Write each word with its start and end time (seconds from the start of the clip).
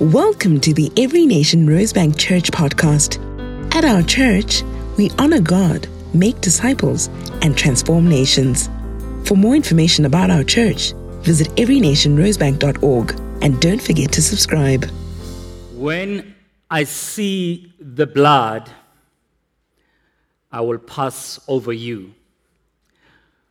Welcome 0.00 0.60
to 0.62 0.74
the 0.74 0.90
Every 0.96 1.24
Nation 1.24 1.68
Rosebank 1.68 2.18
Church 2.18 2.50
podcast. 2.50 3.20
At 3.76 3.84
our 3.84 4.02
church, 4.02 4.64
we 4.96 5.08
honor 5.20 5.40
God, 5.40 5.86
make 6.12 6.40
disciples, 6.40 7.06
and 7.42 7.56
transform 7.56 8.08
nations. 8.08 8.68
For 9.24 9.36
more 9.36 9.54
information 9.54 10.04
about 10.04 10.30
our 10.30 10.42
church, 10.42 10.94
visit 11.22 11.46
everynationrosebank.org 11.50 13.20
and 13.40 13.60
don't 13.60 13.80
forget 13.80 14.10
to 14.12 14.20
subscribe. 14.22 14.84
When 15.74 16.34
I 16.68 16.82
see 16.82 17.72
the 17.78 18.08
blood, 18.08 18.68
I 20.50 20.60
will 20.62 20.78
pass 20.78 21.38
over 21.46 21.72
you. 21.72 22.14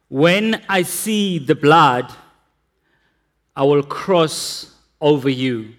When 0.10 0.62
I 0.68 0.82
see 0.82 1.40
the 1.40 1.56
blood, 1.56 2.14
I 3.56 3.64
will 3.64 3.84
cross 3.84 4.70
over 5.00 5.30
you. 5.30 5.76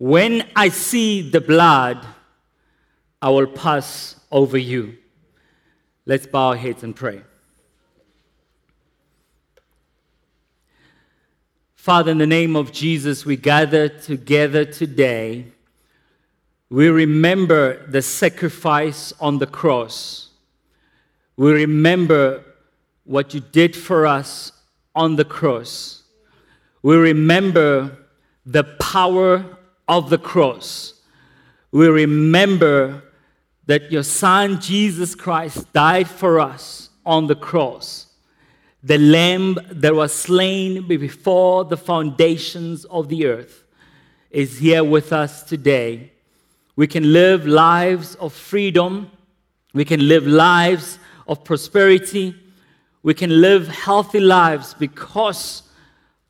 When 0.00 0.48
I 0.56 0.70
see 0.70 1.20
the 1.20 1.42
blood, 1.42 2.06
I 3.20 3.28
will 3.28 3.46
pass 3.46 4.16
over 4.32 4.56
you. 4.56 4.96
Let's 6.06 6.26
bow 6.26 6.48
our 6.48 6.56
heads 6.56 6.82
and 6.82 6.96
pray. 6.96 7.20
Father, 11.74 12.12
in 12.12 12.16
the 12.16 12.26
name 12.26 12.56
of 12.56 12.72
Jesus, 12.72 13.26
we 13.26 13.36
gather 13.36 13.90
together 13.90 14.64
today. 14.64 15.52
We 16.70 16.88
remember 16.88 17.86
the 17.86 18.00
sacrifice 18.00 19.12
on 19.20 19.36
the 19.36 19.46
cross. 19.46 20.30
We 21.36 21.52
remember 21.52 22.42
what 23.04 23.34
you 23.34 23.40
did 23.40 23.76
for 23.76 24.06
us 24.06 24.52
on 24.94 25.16
the 25.16 25.26
cross. 25.26 26.04
We 26.80 26.96
remember 26.96 27.98
the 28.46 28.64
power 28.64 29.58
of 29.90 30.08
the 30.08 30.18
cross. 30.18 30.94
We 31.72 31.88
remember 31.88 33.02
that 33.66 33.90
your 33.90 34.04
Son, 34.04 34.60
Jesus 34.60 35.16
Christ, 35.16 35.72
died 35.72 36.08
for 36.08 36.38
us 36.38 36.90
on 37.04 37.26
the 37.26 37.34
cross. 37.34 38.06
The 38.84 38.98
Lamb 38.98 39.58
that 39.68 39.92
was 39.92 40.14
slain 40.14 40.86
before 40.86 41.64
the 41.64 41.76
foundations 41.76 42.84
of 42.84 43.08
the 43.08 43.26
earth 43.26 43.64
is 44.30 44.58
here 44.58 44.84
with 44.84 45.12
us 45.12 45.42
today. 45.42 46.12
We 46.76 46.86
can 46.86 47.12
live 47.12 47.48
lives 47.48 48.14
of 48.14 48.32
freedom. 48.32 49.10
We 49.74 49.84
can 49.84 50.06
live 50.06 50.24
lives 50.24 51.00
of 51.26 51.42
prosperity. 51.42 52.36
We 53.02 53.14
can 53.14 53.40
live 53.40 53.66
healthy 53.66 54.20
lives 54.20 54.72
because 54.72 55.64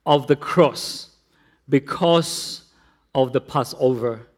of 0.07 0.29
the 0.29 0.37
cross, 0.37 1.11
because 1.69 2.60
of 3.15 3.33
the 3.33 3.41
Passover. 3.41 4.29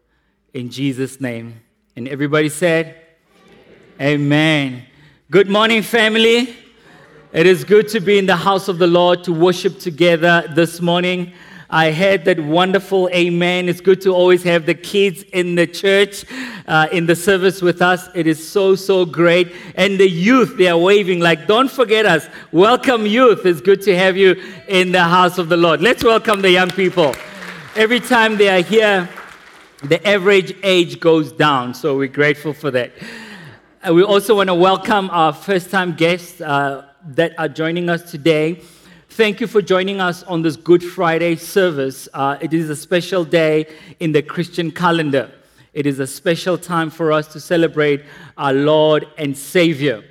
In 0.55 0.71
Jesus' 0.71 1.21
name. 1.21 1.61
And 1.97 2.09
everybody 2.09 2.49
said, 2.49 2.97
Amen. 4.01 4.15
Amen. 4.71 4.87
Good 5.31 5.49
morning, 5.49 5.83
family. 5.83 6.57
It 7.33 7.47
is 7.47 7.65
good 7.65 7.89
to 7.89 8.01
be 8.01 8.19
in 8.19 8.27
the 8.27 8.37
house 8.37 8.69
of 8.69 8.79
the 8.79 8.87
Lord 8.87 9.25
to 9.25 9.33
worship 9.33 9.79
together 9.79 10.51
this 10.55 10.81
morning. 10.81 11.33
I 11.71 11.91
heard 11.91 12.27
that 12.27 12.39
wonderful 12.39 13.09
amen. 13.11 13.71
It's 13.71 13.81
good 13.81 14.03
to 14.03 14.11
always 14.11 14.43
have 14.43 14.67
the 14.67 14.75
kids 14.75 15.23
in 15.23 15.55
the 15.55 15.67
church, 15.67 16.27
uh, 16.67 16.89
in 16.93 17.07
the 17.07 17.17
service 17.17 17.63
with 17.63 17.81
us. 17.81 18.11
It 18.15 18.27
is 18.27 18.47
so, 18.47 18.75
so 18.75 19.07
great. 19.07 19.55
And 19.77 19.99
the 19.99 20.09
youth, 20.09 20.59
they 20.59 20.69
are 20.69 20.77
waving 20.77 21.21
like, 21.21 21.47
don't 21.47 21.71
forget 21.71 22.05
us. 22.05 22.29
Welcome, 22.53 23.07
youth. 23.07 23.47
It's 23.47 23.63
good 23.63 23.81
to 23.83 23.97
have 23.97 24.19
you 24.19 24.33
in 24.69 24.93
the 24.93 25.05
house 25.05 25.39
of 25.39 25.49
the 25.49 25.57
Lord. 25.57 25.81
Let's 25.81 26.05
welcome 26.05 26.43
the 26.43 26.51
young 26.51 26.71
people. 26.71 27.15
Every 27.75 28.01
time 28.01 28.37
they 28.37 28.51
are 28.51 28.63
here, 28.63 29.09
the 29.83 30.07
average 30.07 30.55
age 30.63 31.01
goes 31.01 31.33
down. 31.33 31.73
So 31.73 31.97
we're 31.97 32.07
grateful 32.07 32.53
for 32.53 32.71
that. 32.71 32.93
Uh, 33.83 33.95
we 33.95 34.03
also 34.03 34.37
want 34.37 34.49
to 34.49 34.55
welcome 34.55 35.09
our 35.09 35.33
first 35.33 35.71
time 35.71 35.95
guests 35.95 36.43
uh, 36.43 36.87
that 37.07 37.33
are 37.39 37.49
joining 37.49 37.89
us 37.89 38.11
today. 38.11 38.61
Thank 39.09 39.41
you 39.41 39.47
for 39.47 39.63
joining 39.63 40.03
us 40.03 40.23
on 40.25 40.43
this 40.43 40.55
Good 40.55 40.85
Friday 40.85 41.35
service. 41.37 42.11
Uh, 42.13 42.37
it 42.43 42.53
is 42.53 42.69
a 42.69 42.77
special 42.77 43.25
day 43.25 43.67
in 44.01 44.13
the 44.13 44.21
Christian 44.21 44.71
calendar. 44.71 45.33
It 45.73 45.87
is 45.87 45.99
a 45.99 46.07
special 46.07 46.59
time 46.59 46.91
for 46.91 47.11
us 47.11 47.27
to 47.29 47.41
celebrate 47.41 48.05
our 48.37 48.53
Lord 48.53 49.07
and 49.17 49.35
Savior. 49.35 50.05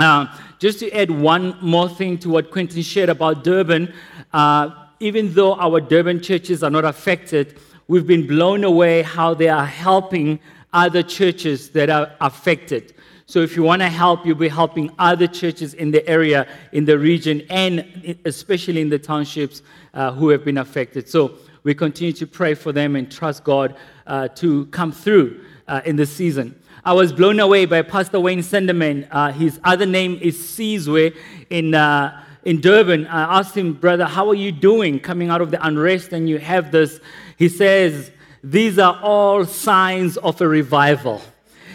Uh, 0.00 0.26
just 0.58 0.78
to 0.78 0.90
add 0.92 1.10
one 1.10 1.58
more 1.60 1.90
thing 1.90 2.16
to 2.20 2.30
what 2.30 2.50
Quentin 2.50 2.80
shared 2.80 3.10
about 3.10 3.44
Durban, 3.44 3.92
uh, 4.32 4.83
even 5.04 5.34
though 5.34 5.54
our 5.56 5.82
Durban 5.82 6.22
churches 6.22 6.62
are 6.62 6.70
not 6.70 6.86
affected, 6.86 7.58
we've 7.88 8.06
been 8.06 8.26
blown 8.26 8.64
away 8.64 9.02
how 9.02 9.34
they 9.34 9.50
are 9.50 9.66
helping 9.66 10.40
other 10.72 11.02
churches 11.02 11.68
that 11.70 11.90
are 11.90 12.10
affected. 12.22 12.94
So 13.26 13.40
if 13.40 13.54
you 13.54 13.62
want 13.62 13.82
to 13.82 13.90
help, 13.90 14.24
you'll 14.24 14.36
be 14.36 14.48
helping 14.48 14.90
other 14.98 15.26
churches 15.26 15.74
in 15.74 15.90
the 15.90 16.06
area, 16.08 16.48
in 16.72 16.86
the 16.86 16.98
region, 16.98 17.42
and 17.50 18.16
especially 18.24 18.80
in 18.80 18.88
the 18.88 18.98
townships 18.98 19.60
uh, 19.92 20.10
who 20.12 20.30
have 20.30 20.42
been 20.42 20.56
affected. 20.56 21.06
So 21.06 21.34
we 21.64 21.74
continue 21.74 22.14
to 22.14 22.26
pray 22.26 22.54
for 22.54 22.72
them 22.72 22.96
and 22.96 23.12
trust 23.12 23.44
God 23.44 23.76
uh, 24.06 24.28
to 24.28 24.64
come 24.66 24.90
through 24.90 25.44
uh, 25.68 25.82
in 25.84 25.96
the 25.96 26.06
season. 26.06 26.58
I 26.82 26.94
was 26.94 27.12
blown 27.12 27.40
away 27.40 27.66
by 27.66 27.82
Pastor 27.82 28.20
Wayne 28.20 28.40
Senderman. 28.40 29.06
Uh, 29.10 29.32
his 29.32 29.60
other 29.64 29.86
name 29.86 30.18
is 30.22 30.38
Sizwe 30.38 31.14
in, 31.50 31.74
uh, 31.74 32.24
in 32.44 32.60
Durban. 32.60 33.06
I 33.06 33.38
asked 33.38 33.56
him, 33.56 33.72
Brother, 33.72 34.04
how 34.04 34.28
are 34.28 34.34
you 34.34 34.52
doing 34.52 35.00
coming 35.00 35.30
out 35.30 35.40
of 35.40 35.50
the 35.50 35.64
unrest 35.66 36.12
and 36.12 36.28
you 36.28 36.38
have 36.38 36.70
this? 36.70 37.00
He 37.36 37.48
says, 37.48 38.10
These 38.42 38.78
are 38.78 38.98
all 39.02 39.44
signs 39.44 40.16
of 40.16 40.40
a 40.40 40.48
revival. 40.48 41.22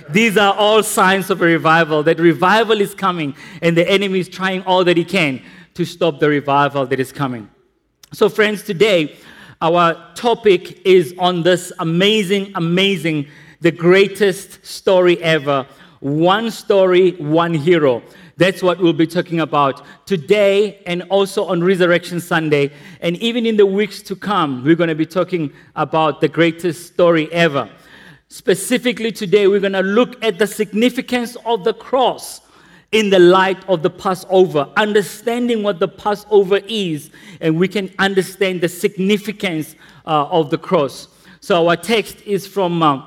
These 0.09 0.37
are 0.37 0.53
all 0.55 0.81
signs 0.81 1.29
of 1.29 1.41
a 1.41 1.45
revival, 1.45 2.01
that 2.03 2.19
revival 2.19 2.81
is 2.81 2.95
coming, 2.95 3.35
and 3.61 3.77
the 3.77 3.87
enemy 3.87 4.19
is 4.19 4.27
trying 4.27 4.63
all 4.63 4.83
that 4.83 4.97
he 4.97 5.05
can 5.05 5.41
to 5.75 5.85
stop 5.85 6.19
the 6.19 6.27
revival 6.27 6.87
that 6.87 6.99
is 6.99 7.11
coming. 7.11 7.47
So, 8.11 8.27
friends, 8.27 8.63
today 8.63 9.15
our 9.61 10.13
topic 10.15 10.85
is 10.85 11.13
on 11.19 11.43
this 11.43 11.71
amazing, 11.79 12.53
amazing, 12.55 13.27
the 13.61 13.71
greatest 13.71 14.65
story 14.65 15.21
ever. 15.21 15.67
One 15.99 16.49
story, 16.49 17.11
one 17.17 17.53
hero. 17.53 18.01
That's 18.39 18.63
what 18.63 18.79
we'll 18.79 18.93
be 18.93 19.05
talking 19.05 19.41
about 19.41 19.83
today 20.05 20.81
and 20.85 21.03
also 21.09 21.43
on 21.43 21.61
Resurrection 21.61 22.21
Sunday. 22.21 22.71
And 23.01 23.17
even 23.17 23.45
in 23.45 23.57
the 23.57 23.65
weeks 23.65 24.01
to 24.03 24.15
come, 24.15 24.63
we're 24.63 24.77
going 24.77 24.87
to 24.87 24.95
be 24.95 25.05
talking 25.05 25.51
about 25.75 26.21
the 26.21 26.29
greatest 26.29 26.87
story 26.87 27.29
ever. 27.33 27.69
Specifically, 28.29 29.11
today 29.11 29.47
we're 29.47 29.59
going 29.59 29.73
to 29.73 29.81
look 29.81 30.23
at 30.23 30.39
the 30.39 30.47
significance 30.47 31.35
of 31.45 31.65
the 31.65 31.73
cross 31.73 32.39
in 32.93 33.09
the 33.09 33.19
light 33.19 33.67
of 33.67 33.83
the 33.83 33.89
Passover, 33.89 34.69
understanding 34.77 35.61
what 35.61 35.79
the 35.79 35.89
Passover 35.89 36.61
is, 36.65 37.11
and 37.41 37.59
we 37.59 37.67
can 37.67 37.91
understand 37.99 38.61
the 38.61 38.69
significance 38.69 39.75
uh, 40.05 40.27
of 40.27 40.49
the 40.49 40.57
cross. 40.57 41.09
So, 41.41 41.67
our 41.67 41.75
text 41.75 42.21
is 42.21 42.47
from 42.47 42.81
uh, 42.81 43.05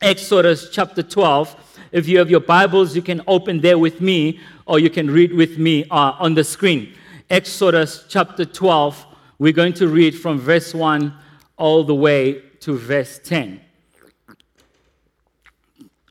Exodus 0.00 0.70
chapter 0.70 1.02
12. 1.02 1.67
If 1.90 2.06
you 2.06 2.18
have 2.18 2.30
your 2.30 2.40
Bibles, 2.40 2.94
you 2.94 3.02
can 3.02 3.22
open 3.26 3.60
there 3.60 3.78
with 3.78 4.00
me, 4.00 4.40
or 4.66 4.78
you 4.78 4.90
can 4.90 5.10
read 5.10 5.32
with 5.32 5.58
me 5.58 5.84
uh, 5.90 6.12
on 6.18 6.34
the 6.34 6.44
screen. 6.44 6.92
Exodus 7.30 8.04
chapter 8.08 8.44
12, 8.44 9.06
we're 9.38 9.52
going 9.52 9.72
to 9.74 9.88
read 9.88 10.18
from 10.18 10.38
verse 10.38 10.74
1 10.74 11.14
all 11.56 11.84
the 11.84 11.94
way 11.94 12.42
to 12.60 12.76
verse 12.76 13.18
10. 13.24 13.60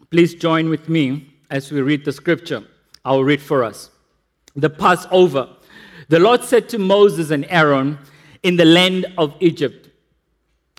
Please 0.10 0.34
join 0.34 0.70
with 0.70 0.90
me 0.90 1.34
as 1.52 1.72
we 1.72 1.82
read 1.82 2.06
the 2.06 2.12
scripture. 2.12 2.64
I'll 3.06 3.24
read 3.24 3.42
for 3.42 3.64
us. 3.64 3.92
The 4.56 4.70
Passover. 4.70 5.50
The 6.10 6.20
Lord 6.20 6.44
said 6.44 6.70
to 6.70 6.80
Moses 6.80 7.30
and 7.30 7.46
Aaron 7.50 8.00
in 8.42 8.56
the 8.56 8.66
land 8.66 9.06
of 9.18 9.36
Egypt, 9.40 9.90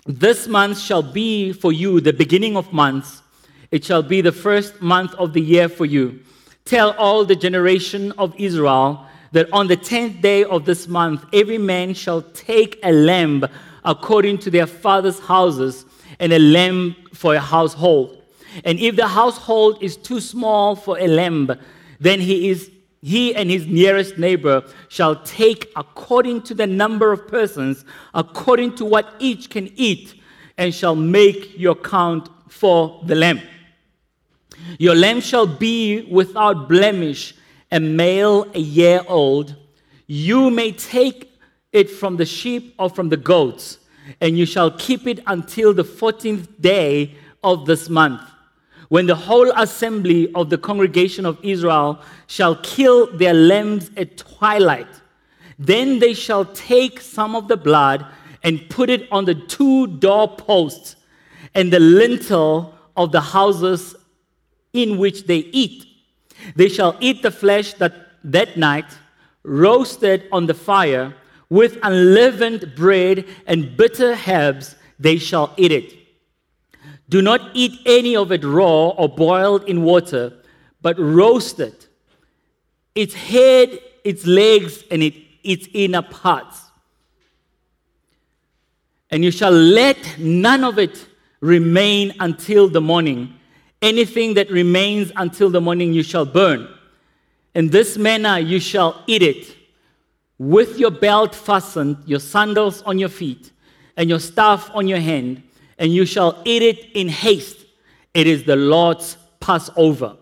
This 0.05 0.47
month 0.47 0.79
shall 0.79 1.03
be 1.03 1.53
for 1.53 1.71
you 1.71 2.01
the 2.01 2.13
beginning 2.13 2.57
of 2.57 2.73
months. 2.73 3.21
It 3.71 3.85
shall 3.85 4.03
be 4.03 4.21
the 4.21 4.31
first 4.31 4.81
month 4.81 5.13
of 5.15 5.33
the 5.33 5.41
year 5.41 5.69
for 5.69 5.85
you. 5.85 6.21
Tell 6.65 6.91
all 6.91 7.25
the 7.25 7.35
generation 7.35 8.11
of 8.17 8.33
Israel 8.37 9.05
that 9.31 9.51
on 9.53 9.67
the 9.67 9.77
tenth 9.77 10.21
day 10.21 10.43
of 10.43 10.65
this 10.65 10.87
month, 10.87 11.25
every 11.33 11.57
man 11.57 11.93
shall 11.93 12.21
take 12.21 12.79
a 12.83 12.91
lamb 12.91 13.45
according 13.85 14.37
to 14.39 14.49
their 14.49 14.67
father's 14.67 15.19
houses, 15.19 15.85
and 16.19 16.33
a 16.33 16.39
lamb 16.39 16.95
for 17.13 17.35
a 17.35 17.39
household. 17.39 18.21
And 18.65 18.79
if 18.79 18.95
the 18.95 19.07
household 19.07 19.81
is 19.81 19.95
too 19.95 20.19
small 20.19 20.75
for 20.75 20.99
a 20.99 21.07
lamb, 21.07 21.51
then 21.99 22.19
he 22.19 22.49
is 22.49 22.71
he 23.01 23.33
and 23.33 23.49
his 23.49 23.65
nearest 23.65 24.17
neighbor 24.17 24.61
shall 24.89 25.15
take 25.23 25.71
according 25.77 26.41
to 26.41 26.53
the 26.53 26.67
number 26.67 27.13
of 27.13 27.29
persons, 27.29 27.85
according 28.13 28.75
to 28.75 28.83
what 28.83 29.13
each 29.19 29.49
can 29.49 29.71
eat, 29.77 30.21
and 30.57 30.75
shall 30.75 30.95
make 30.95 31.57
your 31.57 31.75
count 31.75 32.27
for 32.49 33.01
the 33.05 33.15
lamb. 33.15 33.39
Your 34.77 34.95
lamb 34.95 35.21
shall 35.21 35.47
be 35.47 36.03
without 36.03 36.69
blemish, 36.69 37.35
a 37.71 37.79
male 37.79 38.47
a 38.53 38.59
year 38.59 39.01
old. 39.07 39.55
You 40.07 40.49
may 40.49 40.71
take 40.71 41.31
it 41.71 41.89
from 41.89 42.17
the 42.17 42.25
sheep 42.25 42.75
or 42.79 42.89
from 42.89 43.09
the 43.09 43.17
goats 43.17 43.79
and 44.21 44.37
you 44.37 44.45
shall 44.45 44.71
keep 44.71 45.07
it 45.07 45.19
until 45.27 45.73
the 45.73 45.83
14th 45.83 46.47
day 46.59 47.15
of 47.43 47.65
this 47.65 47.89
month, 47.89 48.21
when 48.89 49.05
the 49.05 49.15
whole 49.15 49.51
assembly 49.55 50.31
of 50.33 50.49
the 50.49 50.57
congregation 50.57 51.25
of 51.25 51.37
Israel 51.43 52.01
shall 52.27 52.55
kill 52.57 53.15
their 53.17 53.33
lambs 53.33 53.91
at 53.97 54.17
twilight. 54.17 54.87
Then 55.57 55.99
they 55.99 56.13
shall 56.13 56.45
take 56.45 57.01
some 57.01 57.35
of 57.35 57.47
the 57.47 57.57
blood 57.57 58.05
and 58.43 58.69
put 58.69 58.89
it 58.89 59.07
on 59.11 59.25
the 59.25 59.35
two 59.35 59.87
doorposts 59.87 60.95
and 61.53 61.71
the 61.71 61.79
lintel 61.79 62.73
of 62.95 63.11
the 63.11 63.21
houses 63.21 63.95
in 64.73 64.97
which 64.97 65.25
they 65.25 65.37
eat. 65.37 65.85
They 66.55 66.69
shall 66.69 66.95
eat 66.99 67.21
the 67.21 67.31
flesh 67.31 67.73
that, 67.75 67.93
that 68.23 68.57
night, 68.57 68.85
roasted 69.43 70.27
on 70.31 70.45
the 70.45 70.53
fire, 70.53 71.13
with 71.49 71.79
unleavened 71.81 72.75
bread 72.75 73.25
and 73.47 73.75
bitter 73.75 74.15
herbs, 74.27 74.75
they 74.99 75.17
shall 75.17 75.53
eat 75.57 75.71
it. 75.71 75.95
Do 77.09 77.21
not 77.23 77.41
eat 77.53 77.79
any 77.85 78.15
of 78.15 78.31
it 78.31 78.43
raw 78.43 78.89
or 78.89 79.09
boiled 79.09 79.63
in 79.67 79.81
water, 79.81 80.33
but 80.81 80.99
roast 80.99 81.59
it, 81.59 81.87
its 82.93 83.15
head, 83.15 83.79
its 84.03 84.27
legs, 84.27 84.83
and 84.91 85.01
it, 85.01 85.15
its 85.43 85.67
inner 85.73 86.03
parts. 86.03 86.61
And 89.09 89.23
you 89.23 89.31
shall 89.31 89.51
let 89.51 90.19
none 90.19 90.63
of 90.63 90.77
it 90.77 91.07
remain 91.39 92.13
until 92.19 92.69
the 92.69 92.81
morning. 92.81 93.38
Anything 93.81 94.33
that 94.33 94.51
remains 94.51 95.11
until 95.15 95.49
the 95.49 95.61
morning 95.61 95.93
you 95.93 96.03
shall 96.03 96.25
burn. 96.25 96.67
In 97.55 97.69
this 97.69 97.97
manner 97.97 98.37
you 98.37 98.59
shall 98.59 99.03
eat 99.07 99.23
it, 99.23 99.55
with 100.37 100.77
your 100.77 100.91
belt 100.91 101.35
fastened, 101.35 101.97
your 102.05 102.19
sandals 102.19 102.81
on 102.83 102.99
your 102.99 103.09
feet, 103.09 103.51
and 103.97 104.09
your 104.09 104.19
staff 104.19 104.69
on 104.73 104.87
your 104.87 104.99
hand, 104.99 105.43
and 105.77 105.93
you 105.93 106.05
shall 106.05 106.41
eat 106.45 106.61
it 106.61 106.91
in 106.93 107.09
haste. 107.09 107.65
It 108.13 108.27
is 108.27 108.43
the 108.43 108.55
Lord's 108.55 109.17
Passover. 109.39 110.15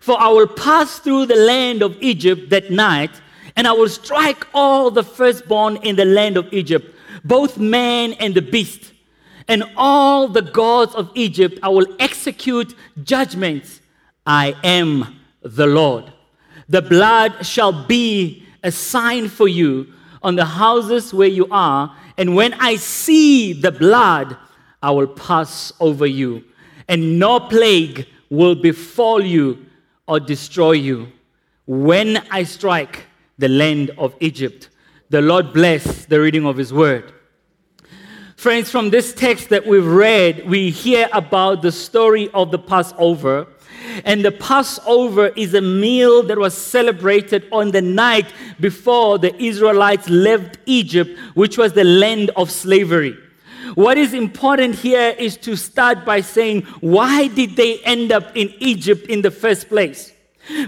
For 0.00 0.20
I 0.20 0.28
will 0.28 0.46
pass 0.46 0.98
through 0.98 1.26
the 1.26 1.36
land 1.36 1.82
of 1.82 1.96
Egypt 2.02 2.50
that 2.50 2.70
night, 2.70 3.20
and 3.56 3.66
I 3.66 3.72
will 3.72 3.88
strike 3.88 4.46
all 4.52 4.90
the 4.90 5.02
firstborn 5.02 5.76
in 5.78 5.96
the 5.96 6.04
land 6.04 6.36
of 6.36 6.52
Egypt, 6.52 6.94
both 7.24 7.58
man 7.58 8.12
and 8.14 8.34
the 8.34 8.42
beast 8.42 8.92
and 9.48 9.64
all 9.76 10.28
the 10.28 10.42
gods 10.42 10.94
of 10.94 11.10
Egypt 11.14 11.58
I 11.62 11.70
will 11.70 11.86
execute 11.98 12.74
judgments. 13.02 13.80
I 14.26 14.54
am 14.62 15.18
the 15.42 15.66
Lord. 15.66 16.12
The 16.68 16.82
blood 16.82 17.46
shall 17.46 17.86
be 17.86 18.46
a 18.62 18.70
sign 18.70 19.28
for 19.28 19.48
you 19.48 19.92
on 20.22 20.36
the 20.36 20.44
houses 20.44 21.14
where 21.14 21.28
you 21.28 21.48
are, 21.50 21.96
and 22.18 22.36
when 22.36 22.52
I 22.54 22.76
see 22.76 23.54
the 23.54 23.72
blood, 23.72 24.36
I 24.82 24.90
will 24.90 25.06
pass 25.06 25.72
over 25.80 26.06
you, 26.06 26.44
and 26.88 27.18
no 27.18 27.40
plague 27.40 28.06
will 28.28 28.54
befall 28.54 29.22
you 29.22 29.64
or 30.06 30.20
destroy 30.20 30.72
you 30.72 31.08
when 31.66 32.18
I 32.30 32.42
strike 32.42 33.06
the 33.38 33.48
land 33.48 33.90
of 33.96 34.14
Egypt. 34.20 34.68
The 35.10 35.22
Lord 35.22 35.52
bless 35.52 36.04
the 36.06 36.20
reading 36.20 36.44
of 36.44 36.56
His 36.56 36.72
word. 36.72 37.12
Friends, 38.38 38.70
from 38.70 38.90
this 38.90 39.12
text 39.12 39.48
that 39.48 39.66
we've 39.66 39.84
read, 39.84 40.48
we 40.48 40.70
hear 40.70 41.08
about 41.12 41.60
the 41.60 41.72
story 41.72 42.30
of 42.32 42.52
the 42.52 42.58
Passover. 42.58 43.48
And 44.04 44.24
the 44.24 44.30
Passover 44.30 45.32
is 45.34 45.54
a 45.54 45.60
meal 45.60 46.22
that 46.22 46.38
was 46.38 46.56
celebrated 46.56 47.48
on 47.50 47.72
the 47.72 47.82
night 47.82 48.32
before 48.60 49.18
the 49.18 49.34
Israelites 49.42 50.08
left 50.08 50.58
Egypt, 50.66 51.18
which 51.34 51.58
was 51.58 51.72
the 51.72 51.82
land 51.82 52.30
of 52.36 52.48
slavery. 52.52 53.18
What 53.74 53.98
is 53.98 54.14
important 54.14 54.76
here 54.76 55.16
is 55.18 55.36
to 55.38 55.56
start 55.56 56.04
by 56.04 56.20
saying, 56.20 56.62
why 56.78 57.26
did 57.26 57.56
they 57.56 57.80
end 57.80 58.12
up 58.12 58.36
in 58.36 58.54
Egypt 58.60 59.08
in 59.08 59.20
the 59.20 59.32
first 59.32 59.68
place? 59.68 60.12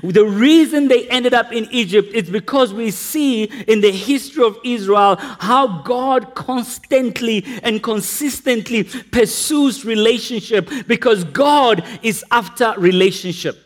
The 0.02 0.24
reason 0.24 0.88
they 0.88 1.08
ended 1.08 1.34
up 1.34 1.52
in 1.52 1.68
Egypt 1.70 2.12
is 2.14 2.28
because 2.28 2.74
we 2.74 2.90
see 2.90 3.44
in 3.44 3.80
the 3.80 3.90
history 3.90 4.44
of 4.44 4.58
Israel 4.64 5.16
how 5.16 5.82
God 5.82 6.34
constantly 6.34 7.44
and 7.62 7.82
consistently 7.82 8.84
pursues 8.84 9.84
relationship 9.84 10.68
because 10.86 11.24
God 11.24 11.84
is 12.02 12.24
after 12.30 12.74
relationship. 12.76 13.58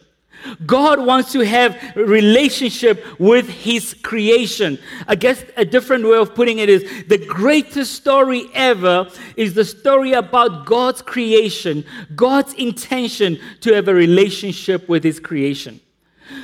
God 0.67 1.01
wants 1.01 1.33
to 1.33 1.41
have 1.41 1.77
relationship 1.97 3.19
with 3.19 3.49
his 3.49 3.95
creation. 4.03 4.79
I 5.09 5.15
guess 5.15 5.43
a 5.57 5.65
different 5.65 6.05
way 6.05 6.19
of 6.19 6.35
putting 6.35 6.59
it 6.59 6.69
is 6.69 7.07
the 7.09 7.19
greatest 7.19 7.95
story 7.95 8.45
ever 8.55 9.09
is 9.37 9.55
the 9.55 9.65
story 9.65 10.13
about 10.13 10.67
God's 10.67 11.03
creation, 11.03 11.85
God's 12.15 12.53
intention 12.55 13.39
to 13.61 13.75
have 13.75 13.89
a 13.89 13.95
relationship 13.95 14.89
with 14.89 15.03
his 15.03 15.19
creation. 15.19 15.81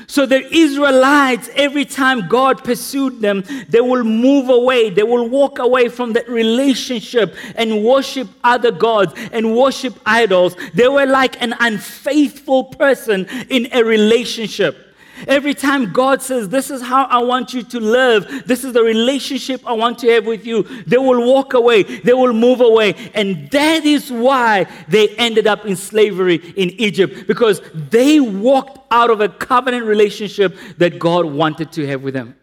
So 0.06 0.26
the 0.26 0.42
Israelites, 0.54 1.48
every 1.54 1.84
time 1.84 2.28
God 2.28 2.64
pursued 2.64 3.20
them, 3.20 3.44
they 3.68 3.80
will 3.80 4.04
move 4.04 4.48
away. 4.48 4.90
They 4.90 5.02
will 5.02 5.28
walk 5.28 5.58
away 5.58 5.88
from 5.88 6.12
that 6.14 6.28
relationship 6.28 7.34
and 7.56 7.84
worship 7.84 8.28
other 8.42 8.70
gods 8.70 9.12
and 9.32 9.56
worship 9.56 9.98
idols. 10.04 10.56
They 10.74 10.88
were 10.88 11.06
like 11.06 11.40
an 11.42 11.54
unfaithful 11.60 12.64
person 12.64 13.26
in 13.48 13.68
a 13.72 13.82
relationship. 13.84 14.89
Every 15.26 15.54
time 15.54 15.92
God 15.92 16.22
says, 16.22 16.48
This 16.48 16.70
is 16.70 16.82
how 16.82 17.04
I 17.04 17.22
want 17.22 17.54
you 17.54 17.62
to 17.62 17.80
live, 17.80 18.44
this 18.46 18.64
is 18.64 18.72
the 18.72 18.82
relationship 18.82 19.66
I 19.66 19.72
want 19.72 19.98
to 20.00 20.10
have 20.10 20.26
with 20.26 20.46
you, 20.46 20.62
they 20.86 20.98
will 20.98 21.26
walk 21.26 21.54
away, 21.54 21.82
they 21.82 22.14
will 22.14 22.32
move 22.32 22.60
away. 22.60 22.94
And 23.14 23.50
that 23.50 23.84
is 23.84 24.10
why 24.10 24.66
they 24.88 25.08
ended 25.16 25.46
up 25.46 25.66
in 25.66 25.76
slavery 25.76 26.36
in 26.56 26.70
Egypt, 26.80 27.26
because 27.26 27.60
they 27.74 28.20
walked 28.20 28.78
out 28.90 29.10
of 29.10 29.20
a 29.20 29.28
covenant 29.28 29.84
relationship 29.86 30.56
that 30.78 30.98
God 30.98 31.26
wanted 31.26 31.72
to 31.72 31.86
have 31.86 32.02
with 32.02 32.14
them. 32.14 32.34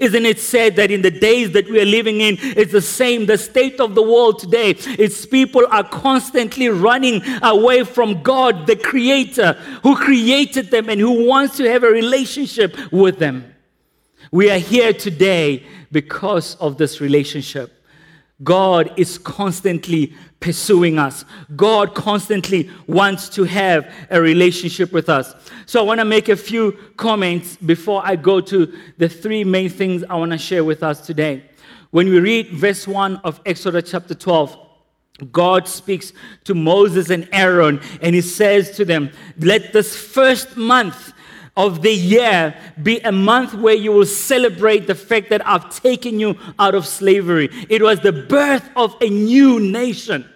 Isn't 0.00 0.26
it 0.26 0.40
said 0.40 0.76
that 0.76 0.90
in 0.90 1.02
the 1.02 1.10
days 1.10 1.52
that 1.52 1.68
we 1.68 1.80
are 1.80 1.86
living 1.86 2.20
in, 2.20 2.38
it's 2.40 2.72
the 2.72 2.82
same? 2.82 3.26
The 3.26 3.38
state 3.38 3.80
of 3.80 3.94
the 3.94 4.02
world 4.02 4.38
today, 4.38 4.70
its 4.70 5.26
people 5.26 5.66
are 5.70 5.84
constantly 5.84 6.68
running 6.68 7.22
away 7.42 7.84
from 7.84 8.22
God, 8.22 8.66
the 8.66 8.76
Creator, 8.76 9.52
who 9.82 9.96
created 9.96 10.70
them 10.70 10.88
and 10.88 11.00
who 11.00 11.26
wants 11.26 11.56
to 11.58 11.70
have 11.70 11.84
a 11.84 11.88
relationship 11.88 12.76
with 12.92 13.18
them. 13.18 13.54
We 14.30 14.50
are 14.50 14.58
here 14.58 14.92
today 14.92 15.64
because 15.92 16.56
of 16.56 16.76
this 16.76 17.00
relationship. 17.00 17.83
God 18.42 18.92
is 18.96 19.16
constantly 19.16 20.12
pursuing 20.40 20.98
us. 20.98 21.24
God 21.54 21.94
constantly 21.94 22.68
wants 22.86 23.28
to 23.30 23.44
have 23.44 23.90
a 24.10 24.20
relationship 24.20 24.92
with 24.92 25.08
us. 25.08 25.34
So 25.66 25.80
I 25.80 25.84
want 25.84 26.00
to 26.00 26.04
make 26.04 26.28
a 26.28 26.36
few 26.36 26.72
comments 26.96 27.56
before 27.56 28.02
I 28.04 28.16
go 28.16 28.40
to 28.40 28.76
the 28.98 29.08
three 29.08 29.44
main 29.44 29.70
things 29.70 30.02
I 30.10 30.16
want 30.16 30.32
to 30.32 30.38
share 30.38 30.64
with 30.64 30.82
us 30.82 31.06
today. 31.06 31.44
When 31.90 32.08
we 32.08 32.18
read 32.18 32.50
verse 32.50 32.88
1 32.88 33.18
of 33.18 33.40
Exodus 33.46 33.90
chapter 33.90 34.14
12, 34.14 34.58
God 35.30 35.68
speaks 35.68 36.12
to 36.42 36.54
Moses 36.54 37.10
and 37.10 37.28
Aaron 37.30 37.80
and 38.02 38.16
he 38.16 38.20
says 38.20 38.72
to 38.72 38.84
them, 38.84 39.10
Let 39.38 39.72
this 39.72 39.96
first 39.96 40.56
month 40.56 41.13
of 41.56 41.82
the 41.82 41.92
year 41.92 42.56
be 42.82 42.98
a 43.00 43.12
month 43.12 43.54
where 43.54 43.74
you 43.74 43.92
will 43.92 44.06
celebrate 44.06 44.86
the 44.86 44.94
fact 44.94 45.30
that 45.30 45.46
I've 45.46 45.70
taken 45.70 46.18
you 46.18 46.36
out 46.58 46.74
of 46.74 46.86
slavery. 46.86 47.48
It 47.68 47.82
was 47.82 48.00
the 48.00 48.12
birth 48.12 48.68
of 48.76 48.96
a 49.00 49.08
new 49.08 49.60
nation. 49.60 50.28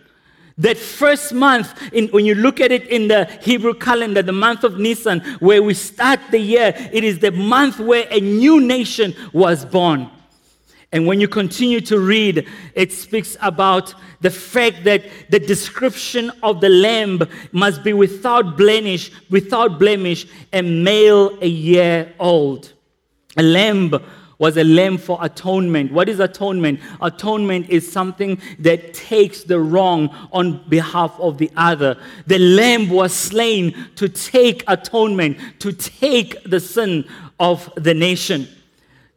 That 0.59 0.77
first 0.77 1.33
month, 1.33 1.73
in, 1.93 2.09
when 2.09 2.25
you 2.25 2.35
look 2.35 2.61
at 2.61 2.73
it 2.73 2.89
in 2.89 3.07
the 3.07 3.27
Hebrew 3.43 3.75
calendar, 3.75 4.23
the 4.23 4.33
month 4.33 4.65
of 4.65 4.79
Nisan, 4.79 5.21
where 5.39 5.63
we 5.63 5.75
start 5.75 6.19
the 6.33 6.41
year, 6.41 6.75
it 6.93 7.05
is 7.05 7.21
the 7.21 7.31
month 7.31 7.79
where 7.79 8.09
a 8.11 8.21
new 8.21 8.61
nation 8.61 9.15
was 9.33 9.65
born. 9.65 10.11
And 10.91 11.07
when 11.07 11.21
you 11.21 11.29
continue 11.29 11.83
to 11.83 11.99
read, 11.99 12.47
it 12.75 12.93
speaks 12.93 13.37
about 13.43 13.95
the 14.21 14.31
fact 14.31 14.85
that 14.85 15.05
the 15.29 15.39
description 15.39 16.33
of 16.43 16.63
the 16.63 16.71
lamb 16.71 17.23
must 17.53 17.85
be 17.85 17.93
without 17.93 18.57
blemish, 18.57 19.11
without 19.29 19.79
blemish, 19.79 20.27
a 20.53 20.63
male 20.63 21.39
a 21.43 21.47
year 21.47 22.15
old. 22.19 22.73
A 23.37 23.43
lamb 23.43 23.95
was 24.39 24.57
a 24.57 24.65
lamb 24.65 24.97
for 24.97 25.19
atonement. 25.21 25.93
What 25.93 26.09
is 26.09 26.21
atonement? 26.21 26.81
Atonement 27.03 27.69
is 27.69 27.91
something 27.91 28.41
that 28.61 28.95
takes 28.95 29.43
the 29.43 29.61
wrong 29.61 30.09
on 30.33 30.67
behalf 30.69 31.19
of 31.19 31.39
the 31.39 31.51
other. 31.57 32.01
The 32.27 32.39
lamb 32.39 32.89
was 32.89 33.13
slain 33.13 33.75
to 33.97 34.09
take 34.09 34.65
atonement, 34.69 35.39
to 35.59 35.73
take 35.73 36.43
the 36.45 36.61
sin 36.61 37.05
of 37.39 37.71
the 37.77 37.95
nation. 37.95 38.49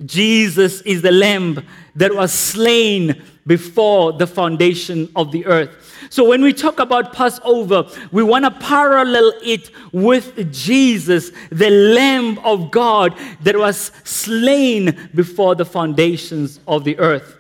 Jesus 0.05 0.81
is 0.81 1.01
the 1.01 1.11
lamb 1.11 1.65
that 1.95 2.13
was 2.13 2.31
slain 2.31 3.21
before 3.45 4.13
the 4.13 4.27
foundation 4.27 5.09
of 5.15 5.31
the 5.31 5.45
earth. 5.45 5.69
So 6.09 6.27
when 6.27 6.41
we 6.41 6.53
talk 6.53 6.79
about 6.79 7.13
Passover, 7.13 7.87
we 8.11 8.23
want 8.23 8.45
to 8.45 8.51
parallel 8.51 9.33
it 9.43 9.71
with 9.91 10.51
Jesus, 10.53 11.31
the 11.51 11.69
Lamb 11.69 12.39
of 12.39 12.71
God 12.71 13.17
that 13.41 13.57
was 13.57 13.91
slain 14.03 15.09
before 15.15 15.55
the 15.55 15.65
foundations 15.65 16.59
of 16.67 16.83
the 16.83 16.97
earth. 16.99 17.37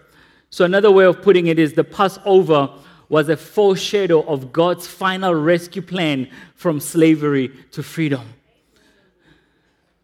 So, 0.49 0.65
another 0.65 0.91
way 0.91 1.05
of 1.05 1.21
putting 1.21 1.47
it 1.47 1.57
is 1.59 1.73
the 1.73 1.83
Passover 1.83 2.69
was 3.07 3.29
a 3.29 3.37
foreshadow 3.37 4.21
of 4.23 4.51
God's 4.51 4.85
final 4.85 5.33
rescue 5.33 5.81
plan 5.81 6.29
from 6.55 6.79
slavery 6.79 7.49
to 7.71 7.81
freedom. 7.83 8.21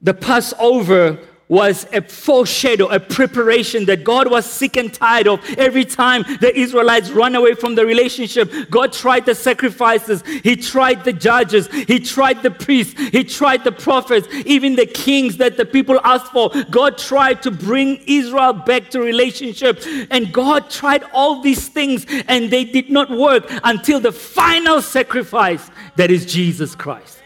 The 0.01 0.13
Passover 0.13 1.19
was 1.49 1.87
a 1.93 2.01
foreshadow, 2.01 2.87
a 2.87 2.99
preparation 2.99 3.85
that 3.85 4.03
God 4.03 4.29
was 4.29 4.45
sick 4.45 4.75
and 4.75 4.93
tired 4.93 5.27
of. 5.27 5.43
Every 5.57 5.85
time 5.85 6.23
the 6.41 6.53
Israelites 6.57 7.09
run 7.09 7.35
away 7.35 7.53
from 7.53 7.75
the 7.75 7.85
relationship, 7.85 8.51
God 8.69 8.91
tried 8.91 9.25
the 9.25 9.35
sacrifices, 9.35 10.23
He 10.43 10.55
tried 10.55 11.05
the 11.05 11.13
judges, 11.13 11.67
He 11.67 11.99
tried 11.99 12.43
the 12.43 12.51
priests, 12.51 12.99
He 12.99 13.23
tried 13.23 13.63
the 13.63 13.71
prophets, 13.71 14.27
even 14.45 14.75
the 14.75 14.85
kings 14.85 15.37
that 15.37 15.57
the 15.57 15.65
people 15.65 15.99
asked 16.03 16.31
for. 16.33 16.51
God 16.69 16.97
tried 16.97 17.41
to 17.43 17.51
bring 17.51 18.03
Israel 18.07 18.53
back 18.53 18.89
to 18.91 18.99
relationship. 18.99 19.83
And 20.09 20.33
God 20.33 20.69
tried 20.69 21.03
all 21.13 21.41
these 21.41 21.69
things, 21.69 22.05
and 22.27 22.51
they 22.51 22.65
did 22.65 22.89
not 22.89 23.09
work 23.09 23.45
until 23.63 23.99
the 23.99 24.11
final 24.11 24.81
sacrifice 24.81 25.69
that 25.95 26.11
is 26.11 26.25
Jesus 26.25 26.75
Christ. 26.75 27.21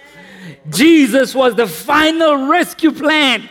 Jesus 0.69 1.33
was 1.33 1.55
the 1.55 1.67
final 1.67 2.47
rescue 2.47 2.91
plan. 2.91 3.49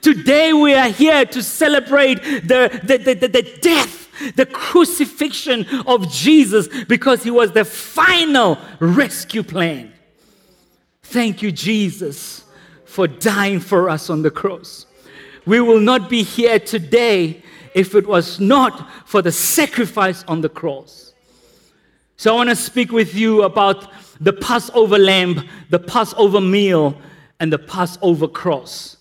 Today 0.00 0.52
we 0.52 0.74
are 0.74 0.88
here 0.88 1.24
to 1.26 1.42
celebrate 1.42 2.22
the, 2.22 2.80
the, 2.82 2.98
the, 2.98 3.14
the, 3.14 3.28
the 3.28 3.58
death, 3.60 4.08
the 4.36 4.46
crucifixion 4.46 5.66
of 5.86 6.10
Jesus 6.10 6.68
because 6.84 7.22
he 7.22 7.30
was 7.30 7.52
the 7.52 7.64
final 7.64 8.58
rescue 8.80 9.42
plan. 9.42 9.92
Thank 11.02 11.42
you, 11.42 11.52
Jesus, 11.52 12.44
for 12.84 13.06
dying 13.06 13.60
for 13.60 13.90
us 13.90 14.10
on 14.10 14.22
the 14.22 14.30
cross. 14.30 14.86
We 15.46 15.60
will 15.60 15.80
not 15.80 16.08
be 16.08 16.22
here 16.22 16.58
today 16.58 17.42
if 17.74 17.94
it 17.94 18.06
was 18.06 18.40
not 18.40 18.90
for 19.06 19.20
the 19.20 19.32
sacrifice 19.32 20.24
on 20.24 20.40
the 20.40 20.48
cross. 20.48 21.12
So 22.16 22.32
I 22.32 22.36
want 22.36 22.50
to 22.50 22.56
speak 22.56 22.92
with 22.92 23.14
you 23.14 23.42
about 23.42 23.92
the 24.20 24.32
Passover 24.32 24.98
lamb, 24.98 25.48
the 25.70 25.80
Passover 25.80 26.40
meal, 26.40 26.96
and 27.40 27.52
the 27.52 27.58
Passover 27.58 28.28
cross. 28.28 28.93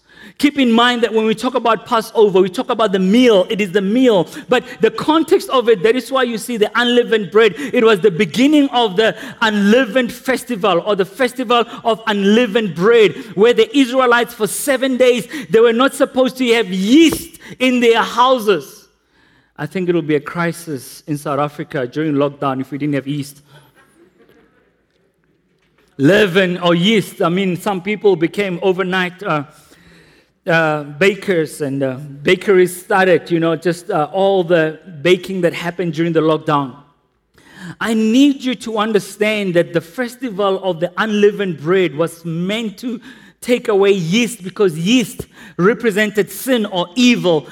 Keep 0.44 0.60
in 0.60 0.74
mind 0.74 1.02
that 1.04 1.14
when 1.14 1.26
we 1.26 1.34
talk 1.34 1.56
about 1.56 1.86
Passover, 1.86 2.42
we 2.42 2.50
talk 2.50 2.70
about 2.70 2.92
the 2.92 3.00
meal. 3.00 3.48
It 3.50 3.62
is 3.62 3.72
the 3.72 3.82
meal. 3.82 4.28
But 4.50 4.66
the 4.82 4.92
context 4.92 5.48
of 5.50 5.70
it, 5.70 5.82
that 5.84 5.96
is 5.96 6.12
why 6.12 6.24
you 6.24 6.38
see 6.38 6.58
the 6.58 6.70
unleavened 6.78 7.32
bread. 7.32 7.54
It 7.56 7.82
was 7.82 8.02
the 8.02 8.12
beginning 8.12 8.68
of 8.72 8.98
the 8.98 9.16
unleavened 9.40 10.12
festival 10.12 10.82
or 10.82 10.98
the 10.98 11.06
festival 11.06 11.64
of 11.86 12.02
unleavened 12.08 12.76
bread, 12.76 13.16
where 13.38 13.54
the 13.54 13.74
Israelites, 13.74 14.34
for 14.34 14.46
seven 14.46 14.98
days, 14.98 15.30
they 15.50 15.62
were 15.62 15.72
not 15.72 15.94
supposed 15.94 16.36
to 16.40 16.54
have 16.56 16.68
yeast 16.68 17.40
in 17.60 17.80
their 17.80 18.04
houses. 18.04 18.90
I 19.56 19.66
think 19.66 19.88
it 19.88 19.96
will 19.96 20.02
be 20.02 20.16
a 20.16 20.20
crisis 20.20 21.04
in 21.08 21.18
South 21.18 21.40
Africa 21.40 21.88
during 21.88 22.16
lockdown 22.16 22.60
if 22.60 22.70
we 22.70 22.78
didn't 22.78 22.96
have 22.96 23.08
yeast 23.08 23.44
leaven 25.98 26.58
or 26.58 26.76
yeast. 26.76 27.22
I 27.22 27.30
mean, 27.30 27.56
some 27.56 27.82
people 27.82 28.16
became 28.16 28.60
overnight 28.62 29.22
uh, 29.24 29.44
uh, 30.46 30.84
bakers 30.84 31.62
and 31.62 31.82
uh, 31.82 31.96
bakeries 31.96 32.84
started, 32.84 33.32
you 33.32 33.40
know, 33.40 33.56
just 33.56 33.90
uh, 33.90 34.10
all 34.12 34.44
the 34.44 34.80
baking 35.02 35.42
that 35.42 35.54
happened 35.54 35.94
during 35.94 36.14
the 36.14 36.20
lockdown. 36.20 36.76
I 37.80 37.94
need 37.94 38.44
you 38.44 38.56
to 38.56 38.78
understand 38.78 39.54
that 39.54 39.72
the 39.72 39.80
festival 39.80 40.62
of 40.64 40.82
the 40.82 40.92
unleavened 40.98 41.62
bread 41.62 41.96
was 41.96 42.26
meant 42.26 42.78
to 42.80 43.00
take 43.40 43.70
away 43.70 43.92
yeast 43.92 44.44
because 44.44 44.78
yeast 44.78 45.28
represented 45.58 46.30
sin 46.30 46.66
or 46.66 46.88
evil 46.96 47.48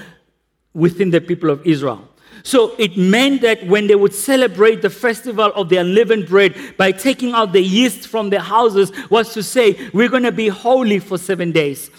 within 0.73 1.11
the 1.11 1.21
people 1.21 1.49
of 1.49 1.65
Israel. 1.65 2.07
So 2.43 2.75
it 2.77 2.97
meant 2.97 3.41
that 3.41 3.65
when 3.67 3.87
they 3.87 3.95
would 3.95 4.13
celebrate 4.13 4.81
the 4.81 4.89
festival 4.89 5.51
of 5.55 5.69
the 5.69 5.77
unleavened 5.77 6.27
bread 6.27 6.55
by 6.75 6.91
taking 6.91 7.33
out 7.33 7.53
the 7.53 7.61
yeast 7.61 8.07
from 8.07 8.31
their 8.31 8.39
houses, 8.41 8.91
was 9.09 9.33
to 9.33 9.43
say, 9.43 9.89
We're 9.93 10.09
going 10.09 10.23
to 10.23 10.31
be 10.31 10.49
holy 10.49 10.99
for 10.99 11.17
seven 11.17 11.53
days 11.53 11.89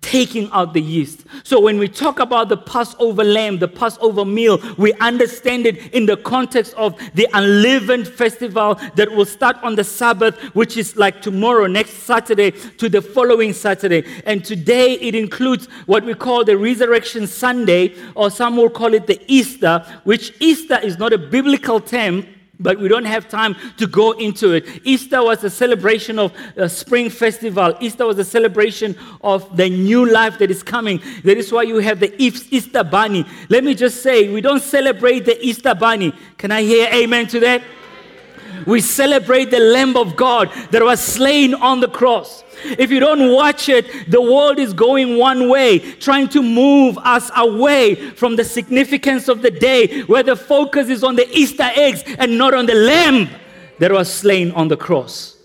taking 0.00 0.50
out 0.50 0.72
the 0.72 0.80
yeast. 0.80 1.24
So 1.44 1.60
when 1.60 1.78
we 1.78 1.86
talk 1.88 2.18
about 2.18 2.48
the 2.48 2.56
Passover 2.56 3.22
lamb, 3.22 3.58
the 3.58 3.68
Passover 3.68 4.24
meal, 4.24 4.60
we 4.76 4.92
understand 4.94 5.66
it 5.66 5.94
in 5.94 6.06
the 6.06 6.16
context 6.16 6.74
of 6.74 6.98
the 7.14 7.28
unleavened 7.32 8.08
festival 8.08 8.74
that 8.96 9.10
will 9.10 9.24
start 9.24 9.56
on 9.62 9.76
the 9.76 9.84
Sabbath, 9.84 10.36
which 10.54 10.76
is 10.76 10.96
like 10.96 11.22
tomorrow, 11.22 11.66
next 11.66 11.92
Saturday, 11.92 12.50
to 12.50 12.88
the 12.88 13.00
following 13.00 13.52
Saturday. 13.52 14.04
And 14.24 14.44
today 14.44 14.94
it 14.94 15.14
includes 15.14 15.66
what 15.86 16.04
we 16.04 16.14
call 16.14 16.44
the 16.44 16.58
Resurrection 16.58 17.26
Sunday, 17.26 17.94
or 18.14 18.30
some 18.30 18.56
will 18.56 18.70
call 18.70 18.92
it 18.92 19.06
the 19.06 19.20
Easter, 19.28 19.84
which 20.04 20.34
Easter 20.40 20.78
is 20.80 20.98
not 20.98 21.12
a 21.12 21.18
biblical 21.18 21.80
term 21.80 22.26
but 22.58 22.78
we 22.78 22.88
don't 22.88 23.04
have 23.04 23.28
time 23.28 23.56
to 23.76 23.86
go 23.86 24.12
into 24.12 24.52
it. 24.52 24.66
Easter 24.84 25.22
was 25.22 25.44
a 25.44 25.50
celebration 25.50 26.18
of 26.18 26.32
a 26.56 26.68
spring 26.68 27.10
festival. 27.10 27.76
Easter 27.80 28.06
was 28.06 28.18
a 28.18 28.24
celebration 28.24 28.96
of 29.22 29.56
the 29.56 29.68
new 29.68 30.10
life 30.10 30.38
that 30.38 30.50
is 30.50 30.62
coming. 30.62 31.00
That 31.24 31.36
is 31.36 31.52
why 31.52 31.62
you 31.62 31.78
have 31.78 32.00
the 32.00 32.14
Easter 32.22 32.84
bunny. 32.84 33.24
Let 33.48 33.64
me 33.64 33.74
just 33.74 34.02
say, 34.02 34.32
we 34.32 34.40
don't 34.40 34.62
celebrate 34.62 35.20
the 35.20 35.38
Easter 35.44 35.74
bunny. 35.74 36.12
Can 36.38 36.50
I 36.50 36.62
hear 36.62 36.88
amen 36.92 37.26
to 37.28 37.40
that? 37.40 37.62
We 38.66 38.80
celebrate 38.80 39.50
the 39.50 39.60
Lamb 39.60 39.96
of 39.96 40.16
God 40.16 40.50
that 40.70 40.82
was 40.82 41.00
slain 41.00 41.54
on 41.54 41.80
the 41.80 41.88
cross. 41.88 42.44
If 42.64 42.90
you 42.90 43.00
don't 43.00 43.32
watch 43.32 43.68
it, 43.68 44.10
the 44.10 44.20
world 44.20 44.58
is 44.58 44.72
going 44.72 45.18
one 45.18 45.48
way, 45.48 45.78
trying 45.78 46.28
to 46.30 46.42
move 46.42 46.98
us 46.98 47.30
away 47.36 47.94
from 47.94 48.36
the 48.36 48.44
significance 48.44 49.28
of 49.28 49.42
the 49.42 49.50
day 49.50 50.02
where 50.02 50.22
the 50.22 50.36
focus 50.36 50.88
is 50.88 51.04
on 51.04 51.16
the 51.16 51.28
Easter 51.30 51.70
eggs 51.74 52.02
and 52.18 52.36
not 52.36 52.54
on 52.54 52.66
the 52.66 52.74
lamb 52.74 53.28
that 53.78 53.92
was 53.92 54.12
slain 54.12 54.50
on 54.52 54.68
the 54.68 54.76
cross. 54.76 55.35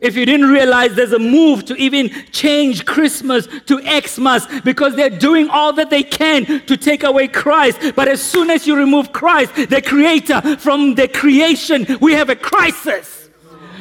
If 0.00 0.14
you 0.14 0.26
didn't 0.26 0.50
realize 0.50 0.94
there's 0.94 1.12
a 1.12 1.18
move 1.18 1.64
to 1.66 1.76
even 1.76 2.10
change 2.30 2.84
Christmas 2.84 3.48
to 3.66 3.80
Xmas 3.80 4.46
because 4.62 4.94
they're 4.94 5.08
doing 5.08 5.48
all 5.48 5.72
that 5.74 5.88
they 5.88 6.02
can 6.02 6.44
to 6.66 6.76
take 6.76 7.02
away 7.02 7.28
Christ. 7.28 7.94
But 7.96 8.08
as 8.08 8.20
soon 8.20 8.50
as 8.50 8.66
you 8.66 8.76
remove 8.76 9.12
Christ, 9.12 9.54
the 9.54 9.80
creator, 9.80 10.56
from 10.58 10.94
the 10.94 11.08
creation, 11.08 11.86
we 12.00 12.12
have 12.12 12.28
a 12.28 12.36
crisis. 12.36 13.30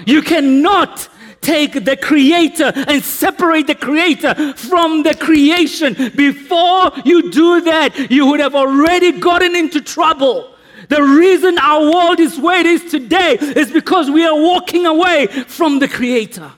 You 0.05 0.21
cannot 0.21 1.09
take 1.41 1.85
the 1.85 1.97
creator 1.97 2.71
and 2.75 3.03
separate 3.03 3.67
the 3.67 3.75
creator 3.75 4.53
from 4.53 5.03
the 5.03 5.15
creation. 5.15 5.93
Before 6.15 6.91
you 7.03 7.29
do 7.29 7.61
that, 7.61 8.09
you 8.09 8.25
would 8.27 8.39
have 8.39 8.55
already 8.55 9.19
gotten 9.19 9.55
into 9.55 9.81
trouble. 9.81 10.54
The 10.89 11.01
reason 11.01 11.57
our 11.57 11.81
world 11.81 12.19
is 12.19 12.39
where 12.39 12.59
it 12.59 12.65
is 12.65 12.91
today 12.91 13.37
is 13.39 13.71
because 13.71 14.09
we 14.09 14.25
are 14.25 14.35
walking 14.35 14.85
away 14.85 15.27
from 15.27 15.79
the 15.79 15.87
creator. 15.87 16.51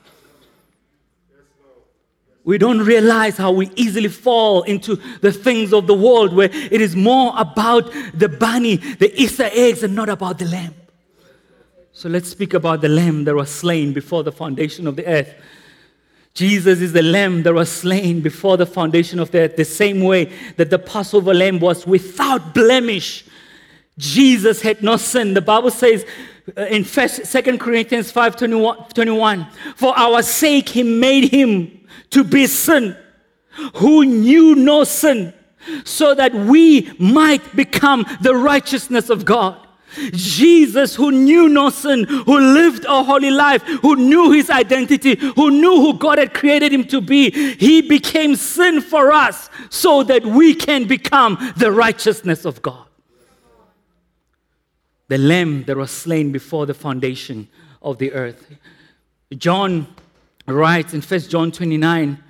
We 2.43 2.57
don't 2.57 2.79
realize 2.79 3.35
how 3.35 3.51
we 3.51 3.69
easily 3.75 4.07
fall 4.07 4.63
into 4.63 4.95
the 5.19 5.33
things 5.33 5.73
of 5.73 5.85
the 5.85 5.93
world 5.93 6.33
where 6.33 6.49
it 6.49 6.79
is 6.79 6.95
more 6.95 7.33
about 7.35 7.91
the 8.13 8.29
bunny, 8.29 8.77
the 8.77 9.13
Easter 9.21 9.49
eggs, 9.51 9.83
and 9.83 9.93
not 9.93 10.07
about 10.07 10.39
the 10.39 10.45
lamb. 10.45 10.73
So 11.91 12.07
let's 12.07 12.29
speak 12.29 12.53
about 12.53 12.79
the 12.79 12.87
lamb 12.87 13.25
that 13.25 13.35
was 13.35 13.49
slain 13.49 13.91
before 13.91 14.23
the 14.23 14.31
foundation 14.31 14.87
of 14.87 14.95
the 14.95 15.05
earth. 15.05 15.33
Jesus 16.33 16.79
is 16.79 16.93
the 16.93 17.01
lamb 17.01 17.43
that 17.43 17.53
was 17.53 17.69
slain 17.69 18.21
before 18.21 18.55
the 18.55 18.65
foundation 18.65 19.19
of 19.19 19.31
the 19.31 19.39
earth, 19.39 19.55
the 19.57 19.65
same 19.65 20.01
way 20.01 20.31
that 20.55 20.69
the 20.69 20.79
Passover 20.79 21.33
lamb 21.33 21.59
was 21.59 21.85
without 21.85 22.53
blemish. 22.53 23.25
Jesus 23.97 24.61
had 24.61 24.83
no 24.83 24.97
sin. 24.97 25.33
The 25.33 25.41
Bible 25.41 25.71
says 25.71 26.05
uh, 26.55 26.61
in 26.65 26.83
2 26.83 27.57
Corinthians 27.57 28.11
5 28.11 28.35
21, 28.35 29.47
for 29.75 29.97
our 29.97 30.21
sake 30.21 30.69
he 30.69 30.83
made 30.83 31.31
him 31.31 31.87
to 32.11 32.23
be 32.23 32.47
sin, 32.47 32.95
who 33.75 34.05
knew 34.05 34.55
no 34.55 34.83
sin, 34.83 35.33
so 35.83 36.13
that 36.15 36.33
we 36.33 36.91
might 36.99 37.55
become 37.55 38.05
the 38.21 38.35
righteousness 38.35 39.09
of 39.09 39.25
God. 39.25 39.67
Jesus, 40.11 40.95
who 40.95 41.11
knew 41.11 41.49
no 41.49 41.69
sin, 41.69 42.03
who 42.03 42.37
lived 42.37 42.85
a 42.85 43.03
holy 43.03 43.31
life, 43.31 43.63
who 43.63 43.95
knew 43.95 44.31
his 44.31 44.49
identity, 44.49 45.15
who 45.35 45.49
knew 45.49 45.81
who 45.81 45.97
God 45.97 46.19
had 46.19 46.33
created 46.33 46.71
him 46.71 46.83
to 46.85 47.01
be, 47.01 47.31
he 47.55 47.81
became 47.81 48.35
sin 48.35 48.81
for 48.81 49.11
us 49.11 49.49
so 49.69 50.03
that 50.03 50.25
we 50.25 50.53
can 50.53 50.87
become 50.87 51.53
the 51.57 51.71
righteousness 51.71 52.45
of 52.45 52.61
God. 52.61 52.86
The 55.07 55.17
lamb 55.17 55.63
that 55.65 55.77
was 55.77 55.91
slain 55.91 56.31
before 56.31 56.65
the 56.65 56.73
foundation 56.73 57.47
of 57.81 57.97
the 57.97 58.11
earth. 58.11 58.55
John 59.37 59.87
writes 60.45 60.93
in 60.93 61.01
1 61.01 61.19
John 61.21 61.51
29, 61.51 62.23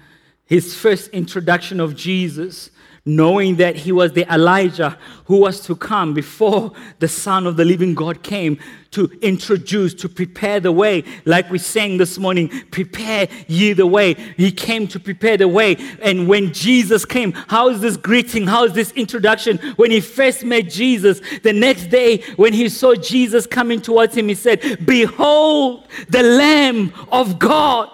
his 0.46 0.76
first 0.76 1.10
introduction 1.10 1.80
of 1.80 1.96
Jesus 1.96 2.70
knowing 3.08 3.56
that 3.56 3.76
he 3.76 3.92
was 3.92 4.12
the 4.14 4.32
Elijah 4.32 4.98
who 5.26 5.38
was 5.38 5.62
to 5.62 5.76
come 5.76 6.14
before 6.14 6.72
the 7.00 7.08
Son 7.08 7.48
of 7.48 7.58
the 7.58 7.66
living 7.66 7.96
God 7.96 8.22
came 8.22 8.60
to 8.92 9.10
introduce, 9.22 9.94
to 9.94 10.10
prepare 10.10 10.60
the 10.60 10.72
way. 10.72 11.04
Like 11.26 11.50
we 11.50 11.58
sang 11.58 11.98
this 11.98 12.18
morning, 12.18 12.50
prepare 12.72 13.28
ye 13.48 13.74
the 13.74 13.88
way. 13.88 14.14
He 14.36 14.52
came 14.52 14.88
to 14.90 15.00
prepare 15.00 15.38
the 15.38 15.48
way. 15.48 15.78
And 16.02 16.28
when 16.28 16.54
Jesus 16.54 17.06
came, 17.06 17.32
how 17.34 17.70
is 17.70 17.82
this 17.82 17.98
greeting? 17.98 18.48
How 18.48 18.66
is 18.66 18.74
this 18.74 18.92
introduction? 18.92 19.58
When 19.78 19.92
he 19.92 20.02
first 20.02 20.44
met 20.44 20.70
Jesus, 20.70 21.22
the 21.44 21.54
next 21.54 21.88
day 21.88 22.22
when 22.36 22.54
he 22.54 22.70
saw 22.70 22.96
Jesus 22.96 23.48
coming 23.48 23.82
towards 23.82 24.16
him, 24.16 24.28
he 24.28 24.36
said, 24.36 24.86
Behold 24.86 25.88
the 26.10 26.24
Lamb 26.24 26.94
of 27.12 27.40
God 27.40 27.90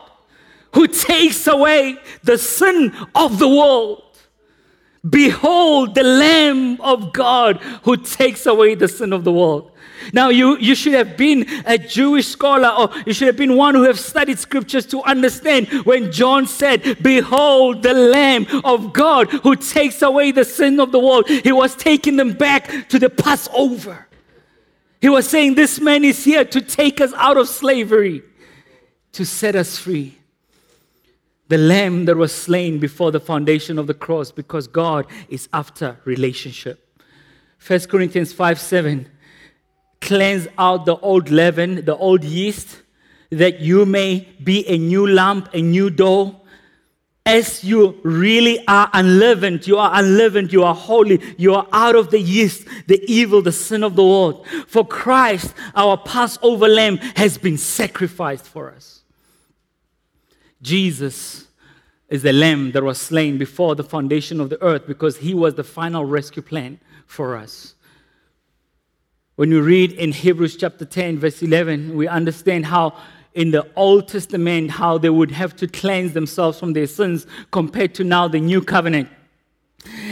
who 0.73 0.87
takes 0.87 1.45
away 1.47 1.97
the 2.23 2.37
sin 2.37 2.95
of 3.15 3.39
the 3.39 3.47
world. 3.47 4.03
Behold 5.07 5.95
the 5.95 6.03
Lamb 6.03 6.79
of 6.79 7.11
God 7.11 7.57
who 7.83 7.97
takes 7.97 8.45
away 8.45 8.75
the 8.75 8.87
sin 8.87 9.11
of 9.11 9.25
the 9.25 9.33
world. 9.33 9.71
Now, 10.11 10.29
you, 10.29 10.57
you 10.57 10.75
should 10.75 10.93
have 10.93 11.17
been 11.17 11.45
a 11.65 11.77
Jewish 11.77 12.27
scholar 12.27 12.69
or 12.69 12.89
you 13.05 13.13
should 13.13 13.27
have 13.27 13.37
been 13.37 13.55
one 13.55 13.75
who 13.75 13.83
have 13.83 13.99
studied 13.99 14.39
scriptures 14.39 14.85
to 14.87 15.01
understand 15.03 15.67
when 15.85 16.11
John 16.11 16.47
said, 16.47 17.01
Behold 17.01 17.83
the 17.83 17.93
Lamb 17.93 18.47
of 18.63 18.93
God 18.93 19.29
who 19.29 19.55
takes 19.55 20.01
away 20.01 20.31
the 20.31 20.45
sin 20.45 20.79
of 20.79 20.91
the 20.91 20.99
world. 20.99 21.27
He 21.27 21.51
was 21.51 21.75
taking 21.75 22.15
them 22.15 22.33
back 22.33 22.89
to 22.89 22.99
the 22.99 23.09
Passover. 23.09 24.07
He 25.01 25.09
was 25.09 25.29
saying, 25.29 25.55
This 25.55 25.79
man 25.79 26.05
is 26.05 26.23
here 26.23 26.45
to 26.45 26.61
take 26.61 27.01
us 27.01 27.13
out 27.15 27.37
of 27.37 27.49
slavery, 27.49 28.23
to 29.13 29.25
set 29.25 29.55
us 29.55 29.77
free 29.77 30.17
the 31.53 31.59
lamb 31.59 32.05
that 32.05 32.17
was 32.17 32.33
slain 32.33 32.79
before 32.79 33.11
the 33.11 33.19
foundation 33.19 33.77
of 33.77 33.85
the 33.85 33.93
cross 33.93 34.31
because 34.31 34.65
God 34.65 35.05
is 35.29 35.47
after 35.53 35.99
relationship. 36.03 36.99
1 37.67 37.81
Corinthians 37.81 38.33
5 38.33 38.59
7 38.59 39.07
cleanse 40.01 40.47
out 40.57 40.87
the 40.87 40.97
old 40.97 41.29
leaven, 41.29 41.85
the 41.85 41.95
old 41.95 42.23
yeast, 42.23 42.81
that 43.29 43.59
you 43.59 43.85
may 43.85 44.27
be 44.43 44.67
a 44.67 44.79
new 44.79 45.05
lump, 45.05 45.53
a 45.53 45.61
new 45.61 45.91
dough. 45.91 46.41
As 47.23 47.63
you 47.63 47.99
really 48.01 48.67
are 48.67 48.89
unleavened, 48.91 49.67
you 49.67 49.77
are 49.77 49.91
unleavened, 49.93 50.51
you 50.51 50.63
are 50.63 50.73
holy, 50.73 51.21
you 51.37 51.53
are 51.53 51.67
out 51.71 51.95
of 51.95 52.09
the 52.09 52.19
yeast, 52.19 52.67
the 52.87 52.99
evil, 53.07 53.43
the 53.43 53.51
sin 53.51 53.83
of 53.83 53.95
the 53.95 54.03
world. 54.03 54.47
For 54.65 54.83
Christ, 54.83 55.53
our 55.75 55.97
Passover 55.97 56.67
lamb, 56.67 56.97
has 57.15 57.37
been 57.37 57.59
sacrificed 57.59 58.47
for 58.47 58.71
us. 58.71 59.03
Jesus 60.59 61.42
is 62.13 62.21
the 62.21 62.31
lamb 62.31 62.71
that 62.73 62.83
was 62.83 63.01
slain 63.01 63.39
before 63.39 63.73
the 63.73 63.83
foundation 63.83 64.39
of 64.39 64.47
the 64.51 64.61
earth 64.61 64.85
because 64.85 65.17
he 65.17 65.33
was 65.33 65.55
the 65.55 65.63
final 65.63 66.05
rescue 66.05 66.43
plan 66.43 66.79
for 67.07 67.35
us. 67.35 67.73
When 69.35 69.49
we 69.49 69.59
read 69.59 69.93
in 69.93 70.11
Hebrews 70.11 70.57
chapter 70.57 70.85
10, 70.85 71.17
verse 71.17 71.41
11, 71.41 71.97
we 71.97 72.07
understand 72.07 72.67
how 72.67 72.95
in 73.33 73.49
the 73.49 73.67
Old 73.75 74.09
Testament, 74.09 74.69
how 74.69 74.99
they 74.99 75.09
would 75.09 75.31
have 75.31 75.55
to 75.55 75.67
cleanse 75.67 76.13
themselves 76.13 76.59
from 76.59 76.73
their 76.73 76.85
sins 76.85 77.25
compared 77.49 77.95
to 77.95 78.03
now 78.03 78.27
the 78.27 78.39
new 78.39 78.61
covenant. 78.61 79.09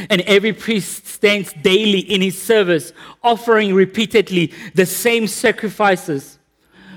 And 0.10 0.22
every 0.22 0.53
priest 0.53 1.05
stands 1.05 1.53
daily 1.62 2.00
in 2.00 2.24
his 2.24 2.41
service, 2.41 2.93
offering 3.22 3.75
repeatedly 3.75 4.53
the 4.74 4.88
same 4.88 5.27
sacrifices 5.27 6.39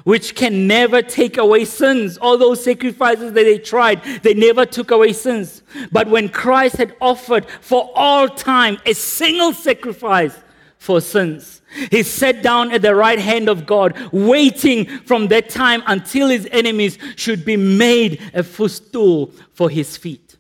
which 0.05 0.35
can 0.35 0.67
never 0.67 1.03
take 1.03 1.37
away 1.37 1.65
sins. 1.65 2.17
All 2.19 2.39
those 2.39 2.63
sacrifices 2.63 3.33
that 3.33 3.45
they 3.45 3.59
tried, 3.59 4.03
they 4.23 4.35
never 4.35 4.65
took 4.65 4.91
away 4.91 5.13
sins. 5.13 5.63
But 5.91 6.09
when 6.09 6.29
Christ 6.29 6.77
had 6.77 6.95
offered 7.01 7.47
for 7.61 7.91
all 7.95 8.29
time 8.29 8.79
a 8.87 8.93
single 8.95 9.53
sacrifice 9.53 10.37
for 10.79 11.01
sins, 11.01 11.63
he 11.91 12.03
sat 12.03 12.43
down 12.43 12.71
at 12.71 12.83
the 12.83 12.95
right 12.95 13.19
hand 13.19 13.49
of 13.49 13.67
God, 13.67 13.99
waiting 14.13 14.85
from 14.85 15.29
that 15.29 15.49
time 15.49 15.83
until 15.87 16.29
his 16.29 16.47
enemies 16.53 16.99
should 17.17 17.45
be 17.45 17.57
made 17.57 18.23
a 18.33 18.43
footstool 18.43 19.33
for 19.55 19.69
his 19.69 19.97
feet. 19.97 20.37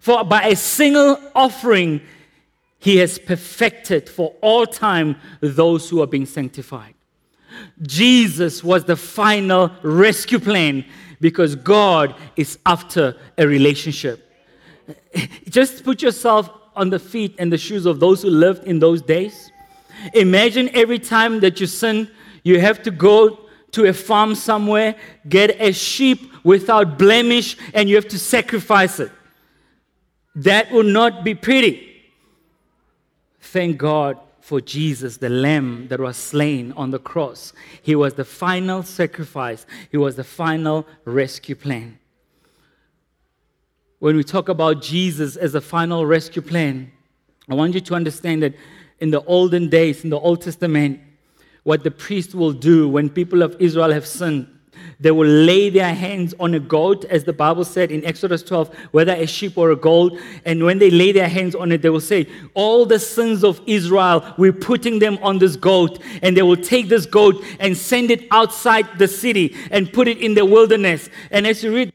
For 0.00 0.24
by 0.24 0.46
a 0.46 0.56
single 0.56 1.18
offering, 1.34 2.00
he 2.78 2.96
has 2.96 3.18
perfected 3.18 4.08
for 4.08 4.34
all 4.40 4.66
time 4.66 5.16
those 5.40 5.88
who 5.90 6.00
are 6.00 6.06
being 6.06 6.26
sanctified. 6.26 6.91
Jesus 7.82 8.62
was 8.62 8.84
the 8.84 8.96
final 8.96 9.70
rescue 9.82 10.38
plan 10.38 10.84
because 11.20 11.54
God 11.54 12.14
is 12.36 12.58
after 12.66 13.16
a 13.38 13.46
relationship. 13.46 14.28
Just 15.48 15.84
put 15.84 16.02
yourself 16.02 16.50
on 16.74 16.90
the 16.90 16.98
feet 16.98 17.34
and 17.38 17.52
the 17.52 17.58
shoes 17.58 17.86
of 17.86 18.00
those 18.00 18.22
who 18.22 18.30
lived 18.30 18.64
in 18.64 18.78
those 18.78 19.02
days. 19.02 19.50
Imagine 20.14 20.68
every 20.74 20.98
time 20.98 21.40
that 21.40 21.60
you 21.60 21.66
sin, 21.66 22.10
you 22.42 22.60
have 22.60 22.82
to 22.82 22.90
go 22.90 23.38
to 23.72 23.86
a 23.86 23.92
farm 23.92 24.34
somewhere, 24.34 24.96
get 25.28 25.60
a 25.60 25.72
sheep 25.72 26.32
without 26.44 26.98
blemish, 26.98 27.56
and 27.72 27.88
you 27.88 27.94
have 27.94 28.08
to 28.08 28.18
sacrifice 28.18 29.00
it. 29.00 29.10
That 30.34 30.72
would 30.72 30.86
not 30.86 31.24
be 31.24 31.34
pretty. 31.34 31.88
Thank 33.40 33.78
God 33.78 34.18
for 34.42 34.60
Jesus, 34.60 35.18
the 35.18 35.28
lamb 35.28 35.86
that 35.88 36.00
was 36.00 36.16
slain 36.16 36.72
on 36.72 36.90
the 36.90 36.98
cross. 36.98 37.52
He 37.80 37.94
was 37.94 38.14
the 38.14 38.24
final 38.24 38.82
sacrifice, 38.82 39.64
he 39.90 39.96
was 39.96 40.16
the 40.16 40.24
final 40.24 40.84
rescue 41.04 41.54
plan. 41.54 41.98
When 44.00 44.16
we 44.16 44.24
talk 44.24 44.48
about 44.48 44.82
Jesus 44.82 45.36
as 45.36 45.52
the 45.52 45.60
final 45.60 46.04
rescue 46.04 46.42
plan, 46.42 46.90
I 47.48 47.54
want 47.54 47.74
you 47.74 47.80
to 47.82 47.94
understand 47.94 48.42
that 48.42 48.54
in 48.98 49.12
the 49.12 49.22
olden 49.24 49.68
days, 49.68 50.02
in 50.02 50.10
the 50.10 50.18
Old 50.18 50.42
Testament, 50.42 51.00
what 51.62 51.84
the 51.84 51.92
priest 51.92 52.34
will 52.34 52.52
do 52.52 52.88
when 52.88 53.08
people 53.08 53.42
of 53.42 53.56
Israel 53.60 53.92
have 53.92 54.06
sinned, 54.06 54.48
they 55.00 55.10
will 55.10 55.28
lay 55.28 55.68
their 55.68 55.92
hands 55.94 56.34
on 56.38 56.54
a 56.54 56.60
goat, 56.60 57.04
as 57.06 57.24
the 57.24 57.32
Bible 57.32 57.64
said 57.64 57.90
in 57.90 58.04
Exodus 58.04 58.42
12, 58.42 58.72
whether 58.92 59.12
a 59.12 59.26
sheep 59.26 59.58
or 59.58 59.70
a 59.70 59.76
goat. 59.76 60.18
And 60.44 60.62
when 60.64 60.78
they 60.78 60.90
lay 60.90 61.10
their 61.10 61.28
hands 61.28 61.54
on 61.54 61.72
it, 61.72 61.82
they 61.82 61.90
will 61.90 62.00
say, 62.00 62.28
All 62.54 62.86
the 62.86 62.98
sins 62.98 63.42
of 63.42 63.60
Israel, 63.66 64.34
we're 64.38 64.52
putting 64.52 65.00
them 65.00 65.18
on 65.22 65.38
this 65.38 65.56
goat. 65.56 65.98
And 66.22 66.36
they 66.36 66.42
will 66.42 66.56
take 66.56 66.88
this 66.88 67.04
goat 67.04 67.44
and 67.58 67.76
send 67.76 68.10
it 68.10 68.28
outside 68.30 68.98
the 68.98 69.08
city 69.08 69.56
and 69.70 69.92
put 69.92 70.06
it 70.06 70.18
in 70.18 70.34
the 70.34 70.44
wilderness. 70.44 71.08
And 71.30 71.46
as 71.46 71.64
you 71.64 71.74
read, 71.74 71.92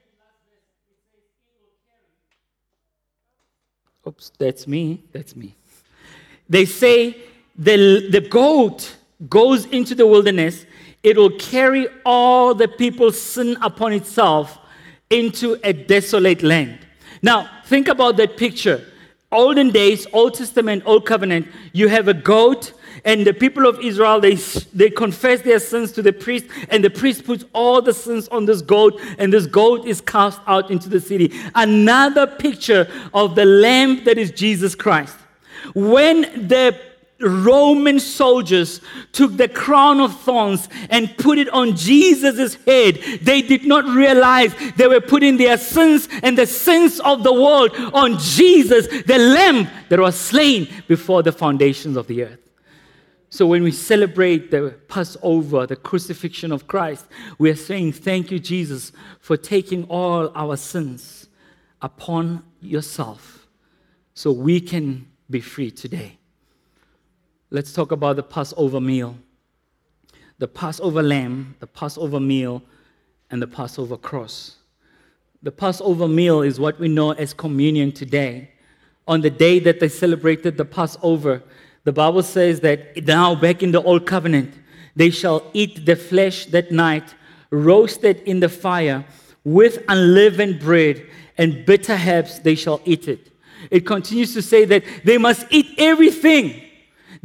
Oops, 4.07 4.31
that's 4.37 4.67
me. 4.67 5.03
That's 5.11 5.35
me. 5.35 5.55
They 6.47 6.63
say 6.63 7.17
the, 7.57 8.07
the 8.09 8.21
goat 8.21 8.95
goes 9.29 9.65
into 9.65 9.95
the 9.95 10.05
wilderness 10.05 10.65
it 11.03 11.17
will 11.17 11.31
carry 11.31 11.87
all 12.05 12.53
the 12.53 12.67
people's 12.67 13.19
sin 13.21 13.57
upon 13.61 13.93
itself 13.93 14.57
into 15.09 15.57
a 15.63 15.73
desolate 15.73 16.43
land. 16.43 16.79
Now, 17.21 17.49
think 17.65 17.87
about 17.87 18.17
that 18.17 18.37
picture. 18.37 18.85
Olden 19.31 19.71
days, 19.71 20.07
Old 20.13 20.35
Testament, 20.35 20.83
Old 20.85 21.05
Covenant, 21.05 21.47
you 21.73 21.87
have 21.89 22.07
a 22.07 22.13
goat, 22.13 22.73
and 23.03 23.25
the 23.25 23.33
people 23.33 23.67
of 23.67 23.79
Israel, 23.79 24.19
they, 24.19 24.35
they 24.73 24.89
confess 24.89 25.41
their 25.41 25.59
sins 25.59 25.91
to 25.93 26.01
the 26.01 26.13
priest, 26.13 26.45
and 26.69 26.83
the 26.83 26.89
priest 26.89 27.25
puts 27.25 27.43
all 27.53 27.81
the 27.81 27.93
sins 27.93 28.27
on 28.29 28.45
this 28.45 28.61
goat, 28.61 28.99
and 29.17 29.31
this 29.31 29.45
goat 29.45 29.85
is 29.85 30.01
cast 30.01 30.39
out 30.47 30.71
into 30.71 30.89
the 30.89 30.99
city. 30.99 31.33
Another 31.55 32.25
picture 32.25 32.89
of 33.13 33.35
the 33.35 33.45
lamb 33.45 34.03
that 34.05 34.17
is 34.17 34.31
Jesus 34.31 34.75
Christ. 34.75 35.15
When 35.73 36.21
the 36.47 36.79
Roman 37.19 37.99
soldiers 37.99 38.79
took 39.11 39.37
the 39.37 39.49
crown 39.49 39.99
of 39.99 40.19
thorns 40.21 40.69
and 40.89 41.15
put 41.17 41.39
it 41.39 41.49
on 41.49 41.75
Jesus' 41.75 42.55
head. 42.65 42.99
They 43.21 43.41
did 43.41 43.65
not 43.65 43.85
realize 43.85 44.53
they 44.75 44.87
were 44.87 45.01
putting 45.01 45.37
their 45.37 45.57
sins 45.57 46.07
and 46.21 46.37
the 46.37 46.45
sins 46.45 46.99
of 46.99 47.23
the 47.23 47.33
world 47.33 47.71
on 47.93 48.19
Jesus, 48.19 48.87
the 49.03 49.17
Lamb 49.17 49.67
that 49.89 49.99
was 49.99 50.19
slain 50.19 50.67
before 50.87 51.23
the 51.23 51.31
foundations 51.31 51.97
of 51.97 52.07
the 52.07 52.23
earth. 52.23 52.39
So 53.29 53.47
when 53.47 53.63
we 53.63 53.71
celebrate 53.71 54.51
the 54.51 54.75
Passover, 54.87 55.65
the 55.65 55.75
crucifixion 55.75 56.51
of 56.51 56.67
Christ, 56.67 57.07
we 57.39 57.49
are 57.49 57.55
saying, 57.55 57.93
Thank 57.93 58.31
you, 58.31 58.39
Jesus, 58.39 58.91
for 59.19 59.35
taking 59.35 59.83
all 59.85 60.31
our 60.35 60.55
sins 60.55 61.27
upon 61.81 62.43
yourself 62.61 63.47
so 64.13 64.31
we 64.31 64.61
can 64.61 65.07
be 65.29 65.41
free 65.41 65.71
today 65.71 66.16
let's 67.49 67.73
talk 67.73 67.91
about 67.91 68.15
the 68.15 68.23
Passover 68.23 68.81
meal. 68.81 69.17
The 70.39 70.47
Passover 70.47 71.01
lamb, 71.01 71.55
the 71.59 71.67
Passover 71.67 72.19
meal, 72.19 72.61
and 73.31 73.41
the 73.41 73.47
Passover 73.47 73.97
cross. 73.97 74.57
The 75.41 75.51
Passover 75.51 76.07
meal 76.07 76.41
is 76.41 76.59
what 76.59 76.79
we 76.79 76.87
know 76.87 77.11
as 77.11 77.33
communion 77.33 77.91
today. 77.91 78.51
On 79.07 79.21
the 79.21 79.29
day 79.29 79.59
that 79.59 79.79
they 79.79 79.87
celebrated 79.87 80.57
the 80.57 80.65
Passover, 80.65 81.41
the 81.85 81.93
Bible 81.93 82.23
says 82.23 82.59
that 82.61 83.05
now, 83.05 83.33
back 83.33 83.63
in 83.63 83.71
the 83.71 83.81
Old 83.81 84.05
Covenant, 84.05 84.53
they 84.95 85.09
shall 85.09 85.43
eat 85.53 85.85
the 85.85 85.95
flesh 85.95 86.47
that 86.47 86.71
night, 86.71 87.15
roasted 87.49 88.19
in 88.25 88.41
the 88.41 88.49
fire, 88.49 89.05
with 89.43 89.83
unleavened 89.87 90.59
bread 90.59 91.05
and 91.37 91.65
bitter 91.65 91.93
herbs, 91.93 92.39
they 92.39 92.55
shall 92.55 92.81
eat 92.83 93.07
it. 93.07 93.31
it 93.71 93.85
continues 93.85 94.33
to 94.33 94.41
say 94.41 94.65
that 94.65 94.83
they 95.03 95.17
must 95.17 95.45
eat 95.49 95.67
everything. 95.77 96.66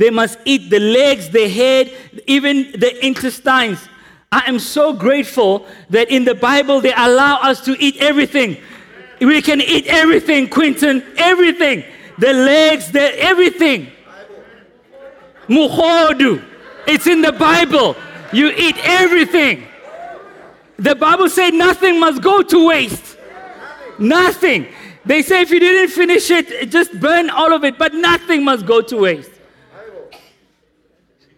They 0.02 0.10
must 0.10 0.36
eat 0.44 0.68
the 0.68 0.80
legs, 0.80 1.30
the 1.30 1.48
head, 1.48 1.92
even 2.26 2.72
the 2.72 3.06
intestines. 3.06 3.78
I 4.32 4.42
am 4.48 4.58
so 4.58 4.92
grateful 4.92 5.64
that 5.90 6.10
in 6.10 6.24
the 6.24 6.34
Bible 6.34 6.80
they 6.80 6.92
allow 6.92 7.36
us 7.36 7.60
to 7.66 7.80
eat 7.80 7.98
everything. 7.98 8.56
We 9.20 9.40
can 9.42 9.60
eat 9.60 9.86
everything, 9.86 10.48
Quinton, 10.48 11.04
everything. 11.16 11.84
The 12.18 12.32
legs, 12.32 12.90
the 12.90 13.16
everything. 13.22 13.92
Mogodu. 15.46 16.42
It's 16.88 17.06
in 17.06 17.22
the 17.22 17.30
Bible. 17.30 17.94
You 18.32 18.50
eat 18.50 18.78
everything. 18.82 19.62
The 20.80 20.96
Bible 20.96 21.28
said 21.28 21.54
nothing 21.54 22.00
must 22.00 22.20
go 22.22 22.42
to 22.42 22.66
waste. 22.66 23.18
Nothing. 24.00 24.66
They 25.04 25.22
say 25.22 25.42
if 25.42 25.50
you 25.52 25.60
didn't 25.60 25.94
finish 25.94 26.28
it, 26.28 26.70
just 26.70 26.98
burn 26.98 27.30
all 27.30 27.52
of 27.52 27.62
it, 27.62 27.78
but 27.78 27.94
nothing 27.94 28.44
must 28.44 28.66
go 28.66 28.80
to 28.80 28.96
waste. 28.96 29.31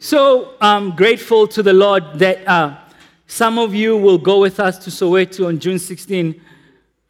So 0.04 0.52
I'm 0.60 0.94
grateful 0.94 1.48
to 1.48 1.62
the 1.62 1.72
Lord 1.72 2.18
that 2.18 2.46
uh, 2.46 2.76
some 3.26 3.58
of 3.58 3.74
you 3.74 3.96
will 3.96 4.18
go 4.18 4.38
with 4.38 4.60
us 4.60 4.76
to 4.84 4.90
Soweto 4.90 5.46
on 5.46 5.58
June 5.58 5.78
16 5.78 6.42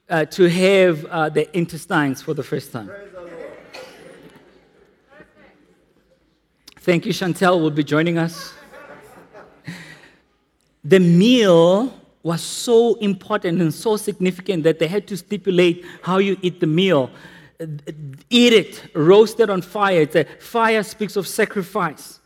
uh, 0.09 0.25
to 0.27 0.49
have 0.49 1.05
uh, 1.07 1.29
the 1.29 1.59
intestines 1.59 2.23
for 2.23 2.35
the 2.35 2.45
first 2.45 2.71
time. 2.71 2.89
Thank 6.77 7.05
you, 7.07 7.13
Chantel, 7.13 7.61
will 7.61 7.73
be 7.73 7.83
joining 7.83 8.17
us. 8.17 8.55
The 10.85 11.01
meal 11.01 11.99
was 12.23 12.43
so 12.43 12.95
important 13.01 13.61
and 13.61 13.75
so 13.75 13.97
significant 13.97 14.63
that 14.63 14.79
they 14.79 14.87
had 14.87 15.09
to 15.09 15.17
stipulate 15.17 15.85
how 16.03 16.19
you 16.19 16.37
eat 16.43 16.61
the 16.61 16.69
meal. 16.69 17.11
Eat 18.31 18.53
it, 18.53 18.83
roasted 18.95 19.51
on 19.51 19.63
fire. 19.63 20.07
The 20.07 20.29
fire 20.39 20.85
speaks 20.85 21.17
of 21.17 21.27
sacrifice. 21.27 22.21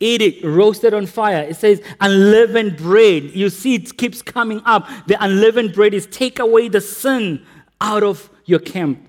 Eat 0.00 0.22
it, 0.22 0.44
roasted 0.44 0.94
on 0.94 1.04
fire. 1.04 1.42
It 1.42 1.56
says 1.56 1.82
unleavened 2.00 2.78
bread. 2.78 3.24
You 3.24 3.50
see, 3.50 3.74
it 3.74 3.96
keeps 3.98 4.22
coming 4.22 4.62
up. 4.64 4.88
The 5.06 5.22
unleavened 5.22 5.74
bread 5.74 5.92
is 5.92 6.06
take 6.06 6.38
away 6.38 6.68
the 6.68 6.80
sin 6.80 7.44
out 7.80 8.02
of 8.02 8.30
your 8.46 8.60
camp. 8.60 9.06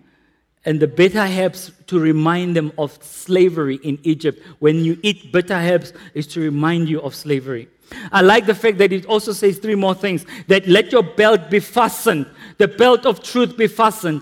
And 0.66 0.80
the 0.80 0.88
bitter 0.88 1.20
herbs 1.20 1.72
to 1.88 2.00
remind 2.00 2.56
them 2.56 2.72
of 2.78 3.02
slavery 3.04 3.80
in 3.84 4.00
Egypt. 4.04 4.46
When 4.60 4.84
you 4.84 5.00
eat 5.02 5.32
bitter 5.32 5.56
herbs, 5.56 5.94
is 6.14 6.28
to 6.28 6.42
remind 6.42 6.88
you 6.90 7.02
of 7.02 7.16
slavery. 7.16 7.68
I 8.12 8.22
like 8.22 8.46
the 8.46 8.56
fact 8.56 8.78
that 8.78 8.94
it 8.94 9.06
also 9.06 9.32
says 9.32 9.58
three 9.58 9.76
more 9.76 9.96
things 9.96 10.26
that 10.48 10.68
let 10.68 10.92
your 10.92 11.04
belt 11.04 11.50
be 11.50 11.60
fastened, 11.60 12.28
the 12.58 12.68
belt 12.68 13.06
of 13.06 13.24
truth 13.24 13.58
be 13.58 13.68
fastened, 13.68 14.22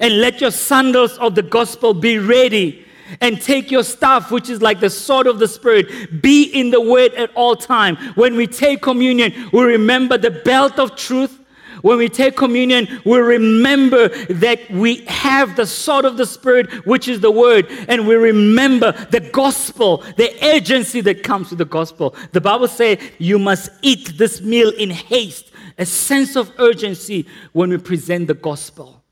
and 0.00 0.20
let 0.20 0.40
your 0.40 0.50
sandals 0.50 1.16
of 1.18 1.34
the 1.34 1.42
gospel 1.42 1.94
be 1.94 2.18
ready. 2.18 2.84
And 3.20 3.40
take 3.40 3.70
your 3.70 3.82
staff, 3.82 4.30
which 4.30 4.48
is 4.50 4.62
like 4.62 4.80
the 4.80 4.90
sword 4.90 5.26
of 5.26 5.38
the 5.38 5.48
Spirit, 5.48 6.22
be 6.22 6.44
in 6.44 6.70
the 6.70 6.80
word 6.80 7.14
at 7.14 7.30
all 7.34 7.56
time. 7.56 7.96
When 8.14 8.36
we 8.36 8.46
take 8.46 8.82
communion, 8.82 9.50
we 9.52 9.62
remember 9.62 10.18
the 10.18 10.30
belt 10.30 10.78
of 10.78 10.96
truth 10.96 11.40
when 11.82 11.98
we 11.98 12.08
take 12.08 12.36
communion, 12.36 13.00
we 13.04 13.18
remember 13.18 14.08
that 14.08 14.70
we 14.70 15.04
have 15.06 15.56
the 15.56 15.66
sword 15.66 16.04
of 16.04 16.16
the 16.16 16.26
Spirit, 16.26 16.86
which 16.86 17.08
is 17.08 17.20
the 17.20 17.30
word, 17.30 17.66
and 17.88 18.06
we 18.06 18.14
remember 18.16 18.92
the 19.10 19.20
gospel, 19.20 19.98
the 20.16 20.32
urgency 20.42 21.00
that 21.02 21.22
comes 21.22 21.50
with 21.50 21.58
the 21.58 21.64
gospel. 21.64 22.14
The 22.32 22.40
Bible 22.40 22.68
says 22.68 22.98
you 23.18 23.38
must 23.38 23.70
eat 23.82 24.18
this 24.18 24.40
meal 24.40 24.70
in 24.70 24.90
haste, 24.90 25.50
a 25.78 25.86
sense 25.86 26.36
of 26.36 26.52
urgency 26.58 27.26
when 27.52 27.70
we 27.70 27.78
present 27.78 28.26
the 28.26 28.34
gospel, 28.34 29.02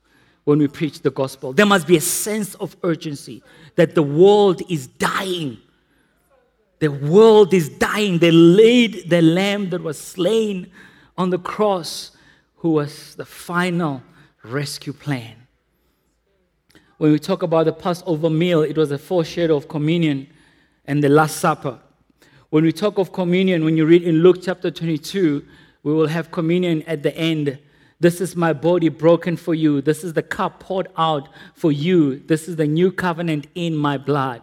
when 0.44 0.58
we 0.58 0.68
preach 0.68 1.00
the 1.00 1.10
gospel. 1.10 1.52
There 1.52 1.66
must 1.66 1.86
be 1.86 1.96
a 1.96 2.02
sense 2.02 2.54
of 2.56 2.76
urgency 2.82 3.42
that 3.78 3.94
the 3.94 4.02
world 4.02 4.60
is 4.68 4.88
dying. 4.88 5.56
The 6.80 6.88
world 6.88 7.54
is 7.54 7.68
dying. 7.68 8.18
They 8.18 8.32
laid 8.32 9.08
the 9.08 9.22
lamb 9.22 9.70
that 9.70 9.80
was 9.80 9.96
slain 9.96 10.72
on 11.16 11.30
the 11.30 11.38
cross 11.38 12.10
who 12.56 12.70
was 12.70 13.14
the 13.14 13.24
final 13.24 14.02
rescue 14.42 14.92
plan. 14.92 15.36
When 16.96 17.12
we 17.12 17.20
talk 17.20 17.44
about 17.44 17.66
the 17.66 17.72
Passover 17.72 18.28
meal, 18.28 18.62
it 18.62 18.76
was 18.76 18.90
a 18.90 18.98
foreshadow 18.98 19.54
of 19.54 19.68
communion 19.68 20.26
and 20.84 21.00
the 21.00 21.08
Last 21.08 21.36
Supper. 21.36 21.78
When 22.50 22.64
we 22.64 22.72
talk 22.72 22.98
of 22.98 23.12
communion, 23.12 23.64
when 23.64 23.76
you 23.76 23.86
read 23.86 24.02
in 24.02 24.24
Luke 24.24 24.38
chapter 24.42 24.72
22, 24.72 25.46
we 25.84 25.94
will 25.94 26.08
have 26.08 26.32
communion 26.32 26.82
at 26.82 27.04
the 27.04 27.16
end. 27.16 27.60
This 28.00 28.20
is 28.20 28.36
my 28.36 28.52
body 28.52 28.88
broken 28.88 29.36
for 29.36 29.54
you. 29.54 29.80
This 29.80 30.04
is 30.04 30.12
the 30.12 30.22
cup 30.22 30.60
poured 30.60 30.88
out 30.96 31.28
for 31.54 31.72
you. 31.72 32.20
This 32.20 32.48
is 32.48 32.56
the 32.56 32.66
new 32.66 32.92
covenant 32.92 33.48
in 33.54 33.76
my 33.76 33.98
blood. 33.98 34.42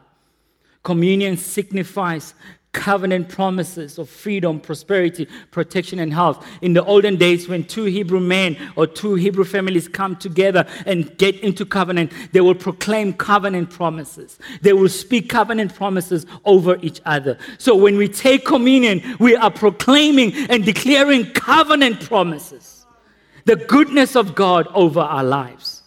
Communion 0.83 1.37
signifies 1.37 2.33
covenant 2.73 3.29
promises 3.29 3.97
of 3.97 4.09
freedom, 4.09 4.59
prosperity, 4.59 5.25
protection, 5.49 5.97
and 5.99 6.13
health. 6.13 6.45
In 6.61 6.73
the 6.73 6.83
olden 6.83 7.15
days, 7.15 7.47
when 7.47 7.63
two 7.63 7.85
Hebrew 7.85 8.19
men 8.19 8.57
or 8.75 8.85
two 8.85 9.15
Hebrew 9.15 9.45
families 9.45 9.87
come 9.87 10.17
together 10.17 10.67
and 10.85 11.17
get 11.17 11.39
into 11.39 11.65
covenant, 11.65 12.11
they 12.33 12.41
will 12.41 12.53
proclaim 12.53 13.13
covenant 13.13 13.69
promises. 13.69 14.37
They 14.61 14.73
will 14.73 14.89
speak 14.89 15.29
covenant 15.29 15.73
promises 15.73 16.25
over 16.43 16.77
each 16.81 16.99
other. 17.05 17.37
So 17.57 17.75
when 17.77 17.95
we 17.95 18.09
take 18.09 18.45
communion, 18.45 19.01
we 19.19 19.37
are 19.37 19.51
proclaiming 19.51 20.33
and 20.49 20.65
declaring 20.65 21.31
covenant 21.31 22.01
promises, 22.01 22.74
the 23.45 23.55
goodness 23.55 24.15
of 24.15 24.35
God 24.35 24.67
over 24.73 24.99
our 24.99 25.23
lives. 25.23 25.83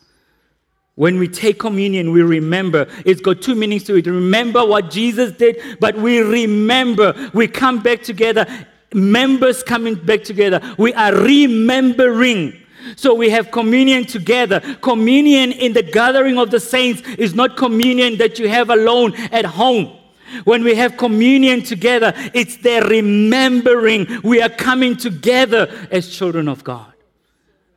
When 0.94 1.18
we 1.18 1.28
take 1.28 1.60
communion, 1.60 2.10
we 2.10 2.22
remember. 2.22 2.88
It's 3.04 3.20
got 3.20 3.40
two 3.40 3.54
meanings 3.54 3.84
to 3.84 3.96
it. 3.96 4.06
Remember 4.06 4.66
what 4.66 4.90
Jesus 4.90 5.30
did, 5.32 5.78
but 5.78 5.96
we 5.96 6.20
remember. 6.20 7.30
We 7.32 7.46
come 7.46 7.80
back 7.80 8.02
together, 8.02 8.46
members 8.92 9.62
coming 9.62 9.94
back 9.94 10.24
together. 10.24 10.60
We 10.76 10.92
are 10.94 11.14
remembering. 11.14 12.60
So 12.96 13.14
we 13.14 13.30
have 13.30 13.50
communion 13.52 14.06
together. 14.06 14.60
Communion 14.80 15.52
in 15.52 15.72
the 15.72 15.82
gathering 15.84 16.36
of 16.36 16.50
the 16.50 16.58
saints 16.58 17.02
is 17.16 17.32
not 17.34 17.56
communion 17.56 18.18
that 18.18 18.40
you 18.40 18.48
have 18.48 18.70
alone 18.70 19.14
at 19.30 19.44
home. 19.44 19.96
When 20.44 20.64
we 20.64 20.74
have 20.74 20.96
communion 20.96 21.62
together, 21.62 22.12
it's 22.34 22.56
the 22.56 22.80
remembering. 22.80 24.20
We 24.22 24.42
are 24.42 24.48
coming 24.48 24.96
together 24.96 25.70
as 25.90 26.08
children 26.08 26.48
of 26.48 26.64
God. 26.64 26.92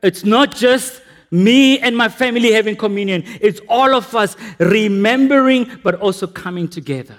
It's 0.02 0.24
not 0.24 0.54
just 0.54 1.00
me 1.30 1.78
and 1.78 1.96
my 1.96 2.08
family 2.08 2.52
having 2.52 2.76
communion. 2.76 3.24
It's 3.40 3.60
all 3.68 3.94
of 3.94 4.14
us 4.14 4.36
remembering, 4.58 5.80
but 5.82 5.94
also 5.96 6.26
coming 6.26 6.68
together. 6.68 7.16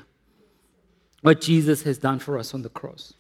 What 1.22 1.42
Jesus 1.42 1.82
has 1.84 1.98
done 1.98 2.20
for 2.20 2.38
us 2.38 2.54
on 2.54 2.62
the 2.62 2.70
cross. 2.70 3.14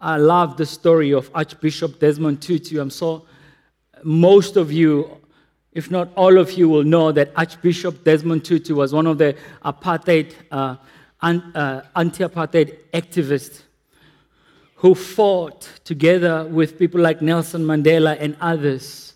I 0.00 0.16
love 0.16 0.56
the 0.56 0.64
story 0.64 1.12
of 1.12 1.30
Archbishop 1.34 1.98
Desmond 1.98 2.40
Tutu. 2.40 2.80
I'm 2.80 2.88
so, 2.88 3.26
most 4.02 4.56
of 4.56 4.72
you, 4.72 5.18
if 5.72 5.90
not 5.90 6.08
all 6.16 6.38
of 6.38 6.52
you, 6.52 6.68
will 6.68 6.84
know 6.84 7.12
that 7.12 7.32
Archbishop 7.36 8.04
Desmond 8.04 8.44
Tutu 8.44 8.74
was 8.74 8.94
one 8.94 9.06
of 9.06 9.18
the 9.18 9.36
apartheid, 9.64 10.32
uh, 10.50 10.76
uh, 11.20 11.82
anti 11.94 12.24
apartheid 12.24 12.78
activists 12.94 13.64
who 14.80 14.94
fought 14.94 15.68
together 15.84 16.44
with 16.44 16.78
people 16.78 17.00
like 17.00 17.22
Nelson 17.22 17.62
Mandela 17.62 18.16
and 18.18 18.36
others 18.40 19.10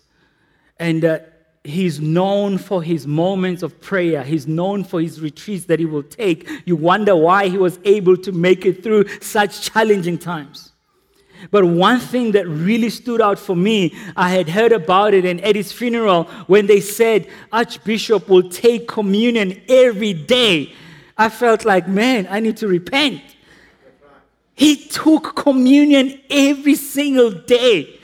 and 0.79 1.05
uh, 1.05 1.19
he's 1.63 1.99
known 1.99 2.57
for 2.57 2.83
his 2.83 3.07
moments 3.07 3.63
of 3.63 3.79
prayer. 3.81 4.23
He's 4.23 4.47
known 4.47 4.83
for 4.83 5.01
his 5.01 5.21
retreats 5.21 5.65
that 5.65 5.79
he 5.79 5.85
will 5.85 6.03
take. 6.03 6.49
You 6.65 6.75
wonder 6.75 7.15
why 7.15 7.47
he 7.47 7.57
was 7.57 7.79
able 7.83 8.17
to 8.17 8.31
make 8.31 8.65
it 8.65 8.83
through 8.83 9.07
such 9.19 9.61
challenging 9.61 10.17
times. 10.17 10.73
But 11.51 11.65
one 11.65 11.99
thing 11.99 12.31
that 12.31 12.47
really 12.47 12.89
stood 12.89 13.21
out 13.21 13.37
for 13.37 13.55
me, 13.55 13.93
I 14.15 14.29
had 14.29 14.49
heard 14.49 14.71
about 14.71 15.13
it 15.13 15.25
and 15.25 15.41
at 15.41 15.55
his 15.55 15.71
funeral 15.71 16.23
when 16.47 16.65
they 16.65 16.79
said 16.79 17.27
Archbishop 17.51 18.29
will 18.29 18.49
take 18.49 18.87
communion 18.87 19.61
every 19.67 20.13
day. 20.13 20.73
I 21.17 21.29
felt 21.29 21.65
like, 21.65 21.87
man, 21.87 22.27
I 22.29 22.39
need 22.39 22.57
to 22.57 22.67
repent. 22.67 23.21
He 24.55 24.77
took 24.77 25.35
communion 25.35 26.19
every 26.29 26.75
single 26.75 27.31
day. 27.31 27.99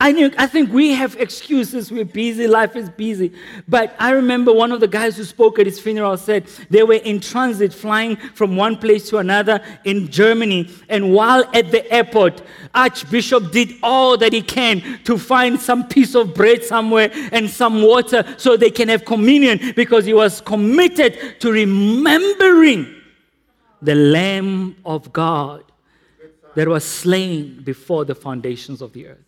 I, 0.00 0.12
knew, 0.12 0.30
I 0.38 0.46
think 0.46 0.72
we 0.72 0.92
have 0.92 1.16
excuses. 1.16 1.90
We're 1.90 2.04
busy. 2.04 2.46
Life 2.46 2.76
is 2.76 2.88
busy. 2.88 3.32
But 3.66 3.96
I 3.98 4.10
remember 4.10 4.52
one 4.52 4.70
of 4.70 4.78
the 4.78 4.86
guys 4.86 5.16
who 5.16 5.24
spoke 5.24 5.58
at 5.58 5.66
his 5.66 5.80
funeral 5.80 6.16
said 6.16 6.46
they 6.70 6.84
were 6.84 6.94
in 6.94 7.18
transit 7.18 7.74
flying 7.74 8.14
from 8.14 8.54
one 8.54 8.76
place 8.76 9.08
to 9.10 9.18
another 9.18 9.60
in 9.82 10.08
Germany. 10.08 10.70
And 10.88 11.12
while 11.12 11.44
at 11.52 11.72
the 11.72 11.90
airport, 11.92 12.42
Archbishop 12.72 13.50
did 13.50 13.72
all 13.82 14.16
that 14.18 14.32
he 14.32 14.40
can 14.40 15.00
to 15.02 15.18
find 15.18 15.58
some 15.58 15.88
piece 15.88 16.14
of 16.14 16.32
bread 16.32 16.62
somewhere 16.62 17.10
and 17.32 17.50
some 17.50 17.82
water 17.82 18.24
so 18.38 18.56
they 18.56 18.70
can 18.70 18.88
have 18.88 19.04
communion 19.04 19.72
because 19.74 20.04
he 20.04 20.14
was 20.14 20.40
committed 20.42 21.40
to 21.40 21.50
remembering 21.50 22.94
the 23.82 23.96
Lamb 23.96 24.76
of 24.84 25.12
God 25.12 25.64
that 26.58 26.66
was 26.66 26.84
slain 26.84 27.62
before 27.62 28.04
the 28.04 28.16
foundations 28.16 28.82
of 28.82 28.92
the 28.92 29.06
earth. 29.06 29.24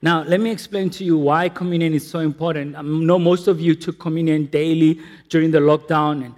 Now, 0.00 0.22
let 0.22 0.40
me 0.40 0.50
explain 0.50 0.88
to 0.88 1.04
you 1.04 1.18
why 1.18 1.50
communion 1.50 1.92
is 1.92 2.08
so 2.08 2.20
important. 2.20 2.76
Um, 2.76 3.02
I 3.02 3.04
know 3.04 3.18
most 3.18 3.46
of 3.46 3.60
you 3.60 3.74
took 3.74 3.98
communion 3.98 4.46
daily 4.46 5.00
during 5.28 5.50
the 5.50 5.58
lockdown, 5.58 6.24
and 6.24 6.34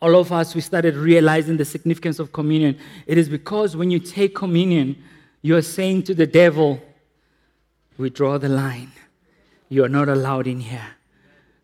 all 0.00 0.14
of 0.14 0.30
us, 0.30 0.54
we 0.54 0.60
started 0.60 0.94
realizing 0.94 1.56
the 1.56 1.64
significance 1.64 2.20
of 2.20 2.32
communion. 2.32 2.78
It 3.08 3.18
is 3.18 3.28
because 3.28 3.74
when 3.74 3.90
you 3.90 3.98
take 3.98 4.36
communion, 4.36 4.94
you 5.42 5.56
are 5.56 5.62
saying 5.62 6.04
to 6.04 6.14
the 6.14 6.26
devil, 6.26 6.80
We 7.96 8.10
draw 8.10 8.38
the 8.38 8.48
line. 8.48 8.92
You 9.68 9.82
are 9.82 9.88
not 9.88 10.08
allowed 10.08 10.46
in 10.46 10.60
here. 10.60 10.90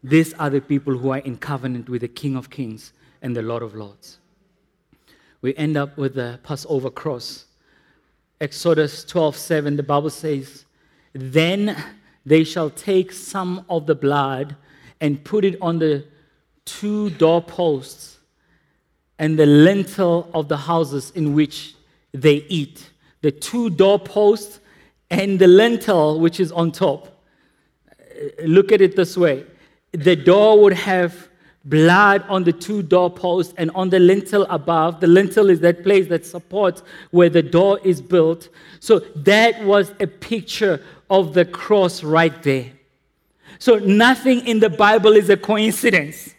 These 0.02 0.34
are 0.34 0.50
the 0.50 0.60
people 0.60 0.98
who 0.98 1.10
are 1.10 1.18
in 1.18 1.36
covenant 1.36 1.88
with 1.88 2.00
the 2.00 2.08
King 2.08 2.34
of 2.34 2.50
Kings 2.50 2.92
and 3.22 3.36
the 3.36 3.42
Lord 3.42 3.62
of 3.62 3.76
Lords. 3.76 4.18
We 5.44 5.54
end 5.56 5.76
up 5.76 5.98
with 5.98 6.14
the 6.14 6.40
Passover 6.42 6.88
cross. 6.88 7.44
Exodus 8.40 9.04
12 9.04 9.36
7, 9.36 9.76
the 9.76 9.82
Bible 9.82 10.08
says, 10.08 10.64
then 11.12 11.76
they 12.24 12.44
shall 12.44 12.70
take 12.70 13.12
some 13.12 13.66
of 13.68 13.84
the 13.86 13.94
blood 13.94 14.56
and 15.02 15.22
put 15.22 15.44
it 15.44 15.58
on 15.60 15.80
the 15.80 16.06
two 16.64 17.10
doorposts 17.10 18.16
and 19.18 19.38
the 19.38 19.44
lintel 19.44 20.30
of 20.32 20.48
the 20.48 20.56
houses 20.56 21.12
in 21.14 21.34
which 21.34 21.74
they 22.12 22.46
eat. 22.48 22.88
The 23.20 23.30
two 23.30 23.68
doorposts 23.68 24.60
and 25.10 25.38
the 25.38 25.46
lintel 25.46 26.20
which 26.20 26.40
is 26.40 26.52
on 26.52 26.72
top. 26.72 27.22
Look 28.42 28.72
at 28.72 28.80
it 28.80 28.96
this 28.96 29.14
way 29.14 29.44
the 29.92 30.16
door 30.16 30.58
would 30.62 30.72
have 30.72 31.28
blood 31.64 32.24
on 32.28 32.44
the 32.44 32.52
two 32.52 32.82
doorposts 32.82 33.54
and 33.56 33.70
on 33.74 33.90
the 33.90 33.98
lintel 33.98 34.46
above. 34.50 35.00
The 35.00 35.06
lintel 35.06 35.48
is 35.48 35.60
that 35.60 35.82
place 35.82 36.08
that 36.08 36.26
supports 36.26 36.82
where 37.10 37.30
the 37.30 37.42
door 37.42 37.80
is 37.84 38.02
built. 38.02 38.48
So 38.80 38.98
that 39.16 39.64
was 39.64 39.92
a 40.00 40.06
picture 40.06 40.82
of 41.08 41.34
the 41.34 41.44
cross 41.44 42.02
right 42.02 42.42
there. 42.42 42.70
So 43.58 43.78
nothing 43.78 44.46
in 44.46 44.60
the 44.60 44.70
Bible 44.70 45.12
is 45.12 45.30
a 45.30 45.36
coincidence. 45.36 46.34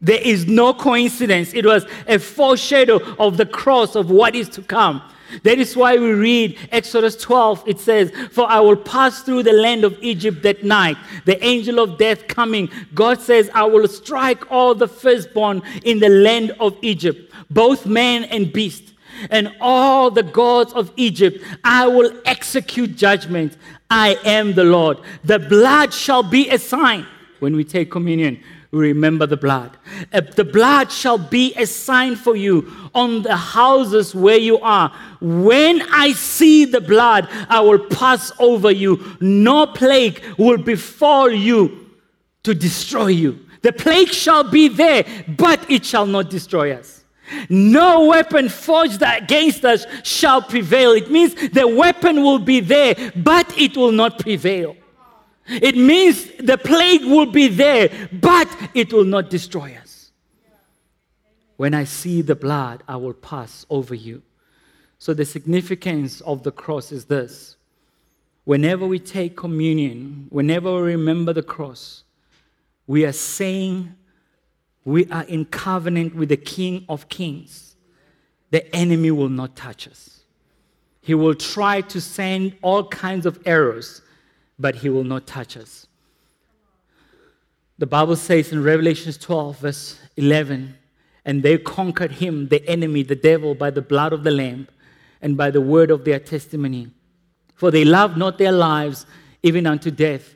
There 0.00 0.20
is 0.20 0.46
no 0.46 0.74
coincidence. 0.74 1.54
It 1.54 1.64
was 1.64 1.86
a 2.06 2.18
foreshadow 2.18 3.00
of 3.16 3.38
the 3.38 3.46
cross 3.46 3.96
of 3.96 4.10
what 4.10 4.34
is 4.34 4.48
to 4.50 4.62
come. 4.62 5.02
That 5.42 5.58
is 5.58 5.76
why 5.76 5.96
we 5.96 6.12
read 6.12 6.58
Exodus 6.72 7.16
12. 7.16 7.64
It 7.66 7.80
says, 7.80 8.12
For 8.30 8.48
I 8.48 8.60
will 8.60 8.76
pass 8.76 9.22
through 9.22 9.42
the 9.42 9.52
land 9.52 9.84
of 9.84 9.98
Egypt 10.02 10.42
that 10.42 10.64
night, 10.64 10.96
the 11.24 11.42
angel 11.44 11.80
of 11.80 11.98
death 11.98 12.28
coming. 12.28 12.70
God 12.94 13.20
says, 13.20 13.50
I 13.54 13.64
will 13.64 13.88
strike 13.88 14.50
all 14.50 14.74
the 14.74 14.88
firstborn 14.88 15.62
in 15.84 15.98
the 15.98 16.08
land 16.08 16.52
of 16.60 16.76
Egypt, 16.82 17.32
both 17.50 17.86
man 17.86 18.24
and 18.24 18.52
beast 18.52 18.94
and 19.30 19.54
all 19.60 20.10
the 20.10 20.22
gods 20.22 20.72
of 20.72 20.92
Egypt. 20.96 21.42
I 21.62 21.86
will 21.86 22.12
execute 22.24 22.96
judgment. 22.96 23.56
I 23.90 24.18
am 24.24 24.54
the 24.54 24.64
Lord. 24.64 24.98
The 25.24 25.38
blood 25.38 25.92
shall 25.92 26.22
be 26.22 26.48
a 26.50 26.58
sign. 26.58 27.06
When 27.40 27.56
we 27.56 27.64
take 27.64 27.90
communion, 27.90 28.42
remember 28.74 29.26
the 29.26 29.36
blood. 29.36 29.76
The 30.10 30.44
blood 30.44 30.90
shall 30.90 31.18
be 31.18 31.54
a 31.54 31.66
sign 31.66 32.16
for 32.16 32.36
you 32.36 32.70
on 32.94 33.22
the 33.22 33.36
houses 33.36 34.14
where 34.14 34.38
you 34.38 34.58
are. 34.58 34.92
When 35.20 35.82
I 35.90 36.12
see 36.12 36.64
the 36.64 36.80
blood, 36.80 37.28
I 37.48 37.60
will 37.60 37.78
pass 37.78 38.32
over 38.38 38.70
you. 38.70 39.16
No 39.20 39.66
plague 39.66 40.22
will 40.38 40.58
befall 40.58 41.30
you 41.30 41.90
to 42.42 42.54
destroy 42.54 43.08
you. 43.08 43.40
The 43.62 43.72
plague 43.72 44.08
shall 44.08 44.44
be 44.44 44.68
there, 44.68 45.04
but 45.26 45.70
it 45.70 45.86
shall 45.86 46.06
not 46.06 46.28
destroy 46.28 46.74
us. 46.74 47.04
No 47.48 48.04
weapon 48.04 48.50
forged 48.50 49.02
against 49.02 49.64
us 49.64 49.86
shall 50.02 50.42
prevail. 50.42 50.92
It 50.92 51.10
means 51.10 51.34
the 51.50 51.66
weapon 51.66 52.22
will 52.22 52.38
be 52.38 52.60
there, 52.60 52.94
but 53.16 53.56
it 53.58 53.76
will 53.76 53.92
not 53.92 54.18
prevail. 54.18 54.76
It 55.46 55.76
means 55.76 56.24
the 56.38 56.56
plague 56.56 57.04
will 57.04 57.26
be 57.26 57.48
there, 57.48 58.08
but 58.12 58.48
it 58.74 58.92
will 58.92 59.04
not 59.04 59.30
destroy 59.30 59.76
us. 59.80 60.10
When 61.56 61.74
I 61.74 61.84
see 61.84 62.22
the 62.22 62.34
blood, 62.34 62.82
I 62.88 62.96
will 62.96 63.12
pass 63.12 63.66
over 63.70 63.94
you. 63.94 64.22
So, 64.98 65.12
the 65.12 65.24
significance 65.24 66.20
of 66.22 66.42
the 66.42 66.50
cross 66.50 66.90
is 66.90 67.04
this 67.04 67.56
whenever 68.44 68.86
we 68.86 68.98
take 68.98 69.36
communion, 69.36 70.26
whenever 70.30 70.74
we 70.76 70.92
remember 70.92 71.32
the 71.32 71.42
cross, 71.42 72.04
we 72.86 73.04
are 73.04 73.12
saying 73.12 73.94
we 74.84 75.06
are 75.10 75.24
in 75.24 75.44
covenant 75.46 76.14
with 76.14 76.28
the 76.28 76.36
King 76.36 76.84
of 76.88 77.08
Kings, 77.08 77.76
the 78.50 78.74
enemy 78.74 79.10
will 79.10 79.28
not 79.28 79.56
touch 79.56 79.88
us. 79.88 80.20
He 81.00 81.14
will 81.14 81.34
try 81.34 81.80
to 81.82 82.00
send 82.00 82.56
all 82.62 82.88
kinds 82.88 83.26
of 83.26 83.40
arrows, 83.46 84.02
but 84.58 84.76
he 84.76 84.88
will 84.88 85.04
not 85.04 85.26
touch 85.26 85.56
us. 85.56 85.86
The 87.78 87.86
Bible 87.86 88.16
says 88.16 88.52
in 88.52 88.62
Revelation 88.62 89.12
12, 89.12 89.58
verse 89.58 89.98
11, 90.16 90.76
and 91.24 91.42
they 91.42 91.58
conquered 91.58 92.12
him, 92.12 92.48
the 92.48 92.66
enemy, 92.68 93.02
the 93.02 93.16
devil, 93.16 93.54
by 93.54 93.70
the 93.70 93.82
blood 93.82 94.12
of 94.12 94.22
the 94.22 94.30
Lamb 94.30 94.68
and 95.20 95.36
by 95.36 95.50
the 95.50 95.60
word 95.60 95.90
of 95.90 96.04
their 96.04 96.20
testimony. 96.20 96.90
For 97.54 97.70
they 97.70 97.84
loved 97.84 98.16
not 98.16 98.38
their 98.38 98.52
lives 98.52 99.06
even 99.42 99.66
unto 99.66 99.90
death. 99.90 100.34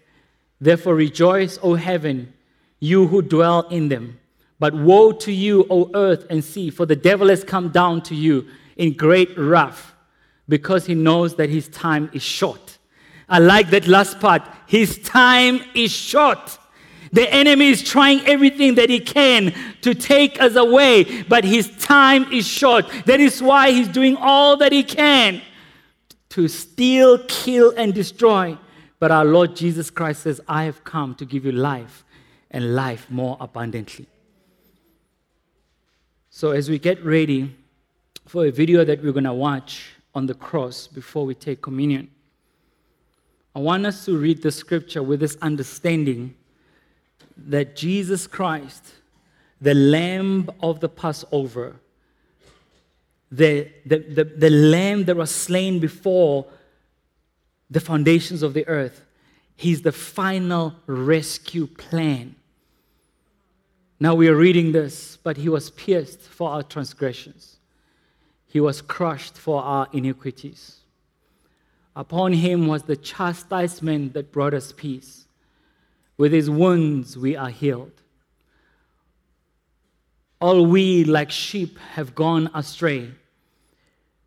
Therefore 0.61 0.95
rejoice, 0.95 1.59
O 1.63 1.75
heaven, 1.75 2.33
you 2.81 3.07
who 3.07 3.23
dwell 3.23 3.69
in 3.69 3.89
them. 3.89 4.19
But 4.59 4.75
woe 4.75 5.13
to 5.13 5.33
you, 5.33 5.67
O 5.71 5.91
earth 5.95 6.27
and 6.31 6.43
sea, 6.43 6.71
for 6.71 6.87
the 6.87 6.97
devil 6.97 7.29
has 7.29 7.45
come 7.45 7.69
down 7.69 8.03
to 8.03 8.15
you 8.15 8.49
in 8.77 8.95
great 8.95 9.37
wrath, 9.39 9.93
because 10.49 10.87
he 10.87 10.95
knows 10.95 11.37
that 11.37 11.51
his 11.51 11.69
time 11.69 12.11
is 12.13 12.23
short. 12.23 12.78
I 13.29 13.39
like 13.39 13.71
that 13.71 13.87
last 13.87 14.21
part. 14.21 14.43
His 14.67 14.99
time 15.01 15.61
is 15.75 15.91
short. 15.91 16.59
The 17.13 17.33
enemy 17.33 17.69
is 17.69 17.83
trying 17.83 18.27
everything 18.27 18.75
that 18.75 18.91
he 18.91 19.01
can 19.01 19.55
to 19.83 19.95
take 19.95 20.41
us 20.41 20.57
away, 20.57 21.23
but 21.23 21.45
his 21.45 21.71
time 21.79 22.31
is 22.33 22.47
short. 22.47 22.87
That 23.07 23.21
is 23.21 23.43
why 23.43 23.71
he's 23.71 23.89
doing 23.89 24.17
all 24.17 24.57
that 24.59 24.73
he 24.73 24.83
can 24.83 25.41
to 26.31 26.49
steal, 26.49 27.19
kill, 27.27 27.73
and 27.77 27.95
destroy. 27.95 28.59
But 28.99 29.11
our 29.11 29.25
Lord 29.25 29.57
Jesus 29.57 29.91
Christ 29.91 30.23
says, 30.23 30.41
I 30.49 30.65
have 30.65 30.85
come 30.85 31.15
to 31.17 31.25
give 31.25 31.45
you 31.45 31.53
life 31.53 32.05
and 32.51 32.75
life 32.75 33.11
more 33.11 33.37
abundantly. 33.41 34.07
So, 36.31 36.53
as 36.53 36.69
we 36.69 36.79
get 36.79 37.05
ready 37.05 37.55
for 38.27 38.47
a 38.47 38.51
video 38.51 38.85
that 38.85 39.03
we're 39.03 39.13
going 39.13 39.25
to 39.25 39.33
watch 39.33 39.95
on 40.15 40.27
the 40.27 40.35
cross 40.35 40.87
before 40.87 41.25
we 41.25 41.35
take 41.35 41.63
communion, 41.63 42.11
I 43.59 43.61
want 43.61 43.85
us 43.85 44.05
to 44.05 44.17
read 44.17 44.43
the 44.43 44.53
scripture 44.53 45.03
with 45.03 45.19
this 45.19 45.37
understanding 45.43 46.37
that 47.37 47.75
Jesus 47.75 48.27
Christ, 48.27 48.85
the 49.61 49.75
Lamb 49.75 50.49
of 50.63 50.81
the 50.81 50.89
Passover, 50.89 51.77
the, 53.31 53.69
the, 53.85 53.99
the, 53.99 54.25
the 54.25 54.51
Lamb 54.51 55.05
that 55.05 55.17
was 55.17 55.31
slain 55.31 55.81
before 55.81 56.47
the 57.69 57.81
foundations 57.81 58.43
of 58.43 58.55
the 58.55 58.67
earth, 58.67 59.05
He's 59.57 59.83
the 59.83 59.91
final 59.91 60.77
rescue 60.87 61.67
plan 61.67 62.37
now 64.01 64.15
we 64.15 64.29
are 64.29 64.37
reading 64.37 64.73
this, 64.73 65.17
but 65.17 65.37
he 65.37 65.49
was 65.49 65.71
pierced 65.71 66.21
for 66.21 66.51
our 66.51 66.63
transgressions, 66.63 67.59
he 68.47 68.61
was 68.61 68.81
crushed 68.81 69.37
for 69.37 69.63
our 69.63 69.89
iniquities. 69.93 70.77
Upon 71.99 72.33
him 72.33 72.69
was 72.69 72.85
the 72.85 72.95
chastisement 72.95 74.13
that 74.13 74.31
brought 74.31 74.55
us 74.55 74.73
peace. 74.73 75.27
With 76.17 76.33
his 76.33 76.49
wounds 76.49 77.19
we 77.19 77.35
are 77.35 77.51
healed. 77.51 77.91
All 80.41 80.65
we, 80.65 81.03
like 81.03 81.33
sheep, 81.33 81.77
have 81.95 82.15
gone 82.15 82.51
astray. 82.55 83.11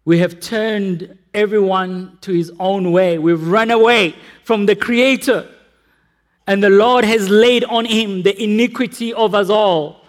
We 0.03 0.19
have 0.19 0.41
turned 0.41 1.17
everyone 1.33 2.17
to 2.19 2.33
his 2.33 2.51
own 2.59 2.91
way. 2.91 3.17
We've 3.17 3.47
run 3.47 3.71
away 3.71 4.15
from 4.43 4.65
the 4.65 4.75
Creator. 4.75 5.47
And 6.45 6.61
the 6.61 6.69
Lord 6.69 7.05
has 7.05 7.29
laid 7.29 7.63
on 7.63 7.85
him 7.85 8.23
the 8.23 8.43
iniquity 8.43 9.13
of 9.13 9.33
us 9.33 9.49
all. 9.49 10.03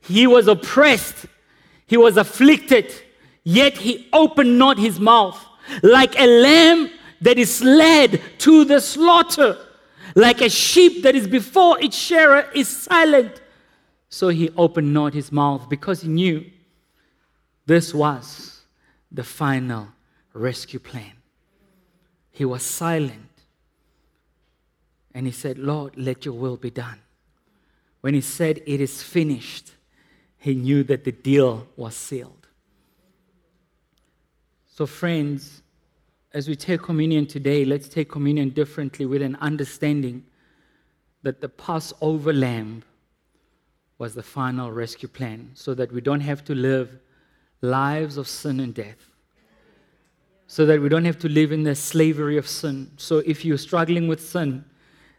He 0.00 0.26
was 0.26 0.48
oppressed, 0.48 1.24
he 1.86 1.96
was 1.96 2.18
afflicted, 2.18 2.92
yet 3.42 3.78
he 3.78 4.06
opened 4.12 4.58
not 4.58 4.76
his 4.76 5.00
mouth. 5.00 5.42
Like 5.82 6.18
a 6.20 6.26
lamb 6.26 6.90
that 7.26 7.40
is 7.40 7.60
led 7.60 8.22
to 8.38 8.64
the 8.64 8.80
slaughter, 8.80 9.58
like 10.14 10.40
a 10.40 10.48
sheep 10.48 11.02
that 11.02 11.16
is 11.16 11.26
before 11.26 11.76
its 11.80 11.96
shearer 11.96 12.48
is 12.54 12.68
silent. 12.68 13.42
So 14.08 14.28
he 14.28 14.50
opened 14.56 14.94
not 14.94 15.12
his 15.12 15.32
mouth 15.32 15.68
because 15.68 16.02
he 16.02 16.08
knew 16.08 16.48
this 17.66 17.92
was 17.92 18.60
the 19.10 19.24
final 19.24 19.88
rescue 20.34 20.78
plan. 20.78 21.14
He 22.30 22.44
was 22.44 22.62
silent 22.62 23.42
and 25.12 25.26
he 25.26 25.32
said, 25.32 25.58
Lord, 25.58 25.96
let 25.96 26.24
your 26.24 26.34
will 26.34 26.56
be 26.56 26.70
done. 26.70 27.00
When 28.02 28.14
he 28.14 28.20
said, 28.20 28.62
It 28.66 28.80
is 28.80 29.02
finished, 29.02 29.72
he 30.38 30.54
knew 30.54 30.84
that 30.84 31.02
the 31.02 31.10
deal 31.10 31.66
was 31.74 31.96
sealed. 31.96 32.46
So, 34.76 34.86
friends, 34.86 35.62
as 36.36 36.48
we 36.48 36.54
take 36.54 36.82
communion 36.82 37.24
today, 37.24 37.64
let's 37.64 37.88
take 37.88 38.10
communion 38.10 38.50
differently 38.50 39.06
with 39.06 39.22
an 39.22 39.36
understanding 39.36 40.22
that 41.22 41.40
the 41.40 41.48
Passover 41.48 42.30
lamb 42.30 42.82
was 43.96 44.14
the 44.14 44.22
final 44.22 44.70
rescue 44.70 45.08
plan 45.08 45.50
so 45.54 45.72
that 45.72 45.90
we 45.90 46.02
don't 46.02 46.20
have 46.20 46.44
to 46.44 46.54
live 46.54 46.98
lives 47.62 48.18
of 48.18 48.28
sin 48.28 48.60
and 48.60 48.74
death. 48.74 49.08
So 50.46 50.66
that 50.66 50.78
we 50.82 50.90
don't 50.90 51.06
have 51.06 51.18
to 51.20 51.28
live 51.30 51.52
in 51.52 51.62
the 51.62 51.74
slavery 51.74 52.36
of 52.36 52.46
sin. 52.46 52.90
So 52.98 53.20
if 53.20 53.42
you're 53.42 53.56
struggling 53.56 54.06
with 54.06 54.20
sin, 54.20 54.62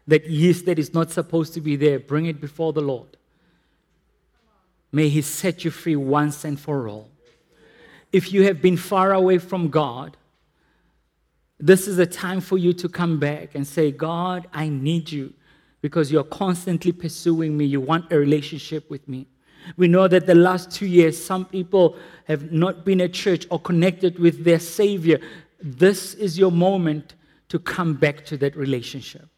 that 0.06 0.24
yeast 0.30 0.66
that 0.66 0.78
is 0.78 0.94
not 0.94 1.10
supposed 1.10 1.52
to 1.54 1.60
be 1.60 1.74
there, 1.74 1.98
bring 1.98 2.26
it 2.26 2.40
before 2.40 2.72
the 2.72 2.80
Lord. 2.80 3.16
May 4.92 5.08
He 5.08 5.22
set 5.22 5.64
you 5.64 5.72
free 5.72 5.96
once 5.96 6.44
and 6.44 6.60
for 6.60 6.86
all. 6.86 7.08
If 8.12 8.32
you 8.32 8.44
have 8.44 8.62
been 8.62 8.76
far 8.76 9.12
away 9.12 9.38
from 9.38 9.68
God, 9.68 10.16
this 11.60 11.88
is 11.88 11.98
a 11.98 12.06
time 12.06 12.40
for 12.40 12.56
you 12.56 12.72
to 12.74 12.88
come 12.88 13.18
back 13.18 13.54
and 13.54 13.66
say, 13.66 13.90
God, 13.90 14.46
I 14.52 14.68
need 14.68 15.10
you 15.10 15.34
because 15.80 16.12
you're 16.12 16.24
constantly 16.24 16.92
pursuing 16.92 17.56
me. 17.56 17.64
You 17.64 17.80
want 17.80 18.12
a 18.12 18.18
relationship 18.18 18.88
with 18.90 19.08
me. 19.08 19.26
We 19.76 19.88
know 19.88 20.08
that 20.08 20.26
the 20.26 20.34
last 20.34 20.70
two 20.70 20.86
years, 20.86 21.22
some 21.22 21.44
people 21.44 21.96
have 22.26 22.52
not 22.52 22.84
been 22.84 23.00
at 23.00 23.12
church 23.12 23.46
or 23.50 23.58
connected 23.60 24.18
with 24.18 24.44
their 24.44 24.60
Savior. 24.60 25.20
This 25.60 26.14
is 26.14 26.38
your 26.38 26.52
moment 26.52 27.14
to 27.48 27.58
come 27.58 27.94
back 27.94 28.24
to 28.26 28.36
that 28.38 28.56
relationship. 28.56 29.28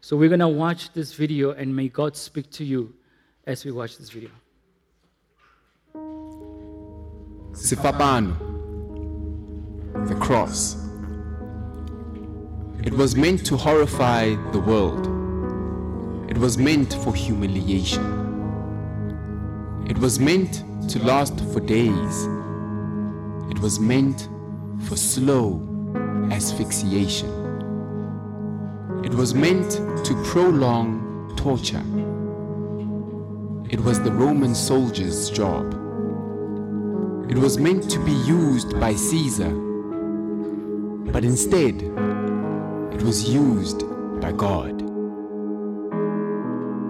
So 0.00 0.16
we're 0.16 0.28
going 0.28 0.40
to 0.40 0.48
watch 0.48 0.92
this 0.92 1.12
video, 1.14 1.52
and 1.52 1.74
may 1.74 1.88
God 1.88 2.16
speak 2.16 2.50
to 2.52 2.64
you 2.64 2.94
as 3.46 3.64
we 3.64 3.72
watch 3.72 3.98
this 3.98 4.10
video. 4.10 4.30
Sifapano, 7.52 8.36
the 10.08 10.14
cross. 10.16 10.87
It 12.84 12.94
was 12.94 13.16
meant 13.16 13.44
to 13.46 13.56
horrify 13.56 14.36
the 14.52 14.60
world. 14.60 15.06
It 16.30 16.38
was 16.38 16.56
meant 16.56 16.94
for 17.02 17.12
humiliation. 17.12 18.04
It 19.88 19.98
was 19.98 20.20
meant 20.20 20.62
to 20.90 21.04
last 21.04 21.40
for 21.52 21.58
days. 21.58 22.28
It 23.50 23.58
was 23.58 23.80
meant 23.80 24.28
for 24.84 24.96
slow 24.96 25.60
asphyxiation. 26.30 27.28
It 29.04 29.12
was 29.12 29.34
meant 29.34 29.72
to 29.72 30.22
prolong 30.24 31.34
torture. 31.36 31.82
It 33.70 33.80
was 33.80 34.00
the 34.00 34.12
Roman 34.12 34.54
soldier's 34.54 35.30
job. 35.30 35.74
It 37.28 37.36
was 37.36 37.58
meant 37.58 37.90
to 37.90 37.98
be 38.04 38.12
used 38.12 38.78
by 38.78 38.94
Caesar, 38.94 39.50
but 41.12 41.24
instead, 41.24 41.82
it 42.98 43.04
was 43.04 43.32
used 43.32 43.84
by 44.20 44.32
God. 44.32 44.82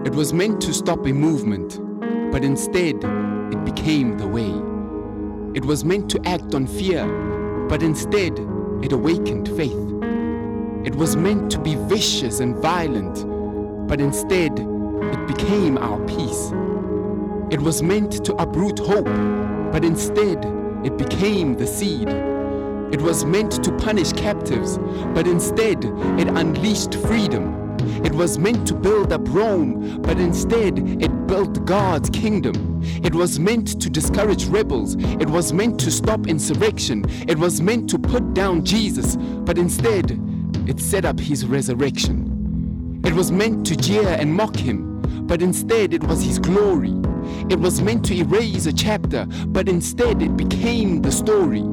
It 0.06 0.14
was 0.14 0.32
meant 0.32 0.58
to 0.62 0.72
stop 0.72 1.04
a 1.04 1.12
movement, 1.12 1.78
but 2.32 2.42
instead, 2.42 2.96
it 3.52 3.62
became 3.66 4.16
the 4.16 4.26
way. 4.26 4.48
It 5.54 5.66
was 5.66 5.84
meant 5.84 6.10
to 6.12 6.20
act 6.26 6.54
on 6.54 6.66
fear, 6.66 7.06
but 7.68 7.82
instead, 7.82 8.38
it 8.82 8.92
awakened 8.92 9.48
faith. 9.48 9.74
It 10.86 10.94
was 10.94 11.14
meant 11.14 11.50
to 11.50 11.58
be 11.58 11.74
vicious 11.74 12.40
and 12.40 12.56
violent, 12.56 13.26
but 13.86 14.00
instead, 14.00 14.58
it 14.58 15.26
became 15.26 15.76
our 15.76 16.00
peace. 16.06 16.52
It 17.50 17.60
was 17.60 17.82
meant 17.82 18.24
to 18.24 18.34
uproot 18.36 18.78
hope, 18.78 19.12
but 19.72 19.84
instead, 19.84 20.42
it 20.86 20.96
became 20.96 21.54
the 21.54 21.66
seed. 21.66 22.08
It 22.92 23.02
was 23.02 23.24
meant 23.24 23.62
to 23.64 23.72
punish 23.76 24.12
captives, 24.12 24.78
but 25.14 25.26
instead, 25.26 25.84
it 26.18 26.28
unleashed 26.28 26.94
freedom. 26.94 27.76
It 28.04 28.12
was 28.12 28.38
meant 28.38 28.66
to 28.68 28.74
build 28.74 29.12
up 29.12 29.22
Rome, 29.28 30.00
but 30.02 30.18
instead, 30.18 30.78
it 31.02 31.26
built 31.26 31.64
God's 31.64 32.10
kingdom. 32.10 32.80
It 33.04 33.14
was 33.14 33.38
meant 33.38 33.80
to 33.80 33.90
discourage 33.90 34.46
rebels. 34.46 34.96
It 34.98 35.28
was 35.28 35.52
meant 35.52 35.78
to 35.80 35.90
stop 35.90 36.26
insurrection. 36.26 37.04
It 37.28 37.38
was 37.38 37.60
meant 37.60 37.90
to 37.90 37.98
put 37.98 38.34
down 38.34 38.64
Jesus, 38.64 39.16
but 39.16 39.58
instead, 39.58 40.18
it 40.66 40.80
set 40.80 41.04
up 41.04 41.18
his 41.18 41.46
resurrection. 41.46 43.00
It 43.04 43.12
was 43.14 43.30
meant 43.30 43.66
to 43.66 43.76
jeer 43.76 44.08
and 44.08 44.34
mock 44.34 44.56
him, 44.56 45.02
but 45.26 45.42
instead 45.42 45.92
it 45.94 46.04
was 46.04 46.22
his 46.22 46.38
glory. 46.38 46.94
It 47.50 47.58
was 47.58 47.80
meant 47.80 48.04
to 48.06 48.14
erase 48.14 48.66
a 48.66 48.72
chapter, 48.72 49.26
but 49.46 49.68
instead 49.68 50.22
it 50.22 50.36
became 50.36 51.02
the 51.02 51.12
story. 51.12 51.64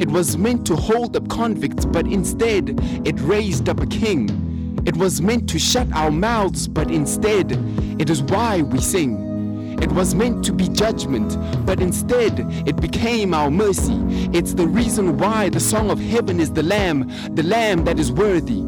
It 0.00 0.08
was 0.08 0.36
meant 0.36 0.66
to 0.66 0.76
hold 0.76 1.16
up 1.16 1.28
convicts, 1.28 1.84
but 1.84 2.06
instead 2.06 2.78
it 3.06 3.18
raised 3.20 3.68
up 3.68 3.80
a 3.80 3.86
king. 3.86 4.82
It 4.84 4.96
was 4.96 5.22
meant 5.22 5.48
to 5.50 5.58
shut 5.58 5.86
our 5.92 6.10
mouths, 6.10 6.66
but 6.66 6.90
instead 6.90 7.52
it 8.00 8.10
is 8.10 8.22
why 8.22 8.62
we 8.62 8.80
sing. 8.80 9.32
It 9.80 9.90
was 9.92 10.14
meant 10.14 10.44
to 10.44 10.52
be 10.52 10.68
judgment, 10.68 11.36
but 11.66 11.80
instead 11.80 12.46
it 12.66 12.80
became 12.80 13.34
our 13.34 13.50
mercy. 13.50 13.98
It's 14.32 14.54
the 14.54 14.66
reason 14.66 15.18
why 15.18 15.48
the 15.48 15.60
song 15.60 15.90
of 15.90 16.00
heaven 16.00 16.40
is 16.40 16.52
the 16.52 16.62
Lamb, 16.62 17.10
the 17.34 17.42
Lamb 17.42 17.84
that 17.84 17.98
is 17.98 18.12
worthy. 18.12 18.62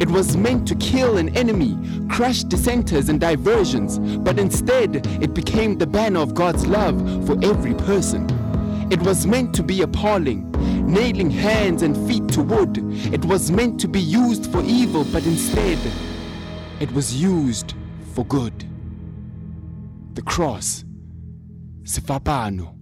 It 0.00 0.10
was 0.10 0.36
meant 0.36 0.68
to 0.68 0.76
kill 0.76 1.16
an 1.16 1.36
enemy, 1.36 1.76
crush 2.08 2.44
dissenters 2.44 3.08
and 3.08 3.20
diversions, 3.20 3.98
but 4.18 4.38
instead 4.38 5.06
it 5.22 5.34
became 5.34 5.78
the 5.78 5.88
banner 5.88 6.20
of 6.20 6.34
God's 6.34 6.66
love 6.66 6.96
for 7.26 7.36
every 7.42 7.74
person. 7.74 8.28
It 8.90 9.02
was 9.02 9.26
meant 9.26 9.54
to 9.56 9.62
be 9.62 9.82
appalling, 9.82 10.50
nailing 10.86 11.30
hands 11.30 11.82
and 11.82 11.96
feet 12.08 12.28
to 12.28 12.42
wood. 12.42 12.78
It 13.12 13.24
was 13.24 13.50
meant 13.50 13.78
to 13.80 13.88
be 13.88 14.00
used 14.00 14.50
for 14.50 14.62
evil, 14.62 15.04
but 15.12 15.26
instead 15.26 15.78
it 16.80 16.90
was 16.92 17.20
used 17.20 17.74
for 18.14 18.24
good 18.24 18.64
the 20.18 20.22
cross, 20.22 20.84
Sifapano. 21.84 22.74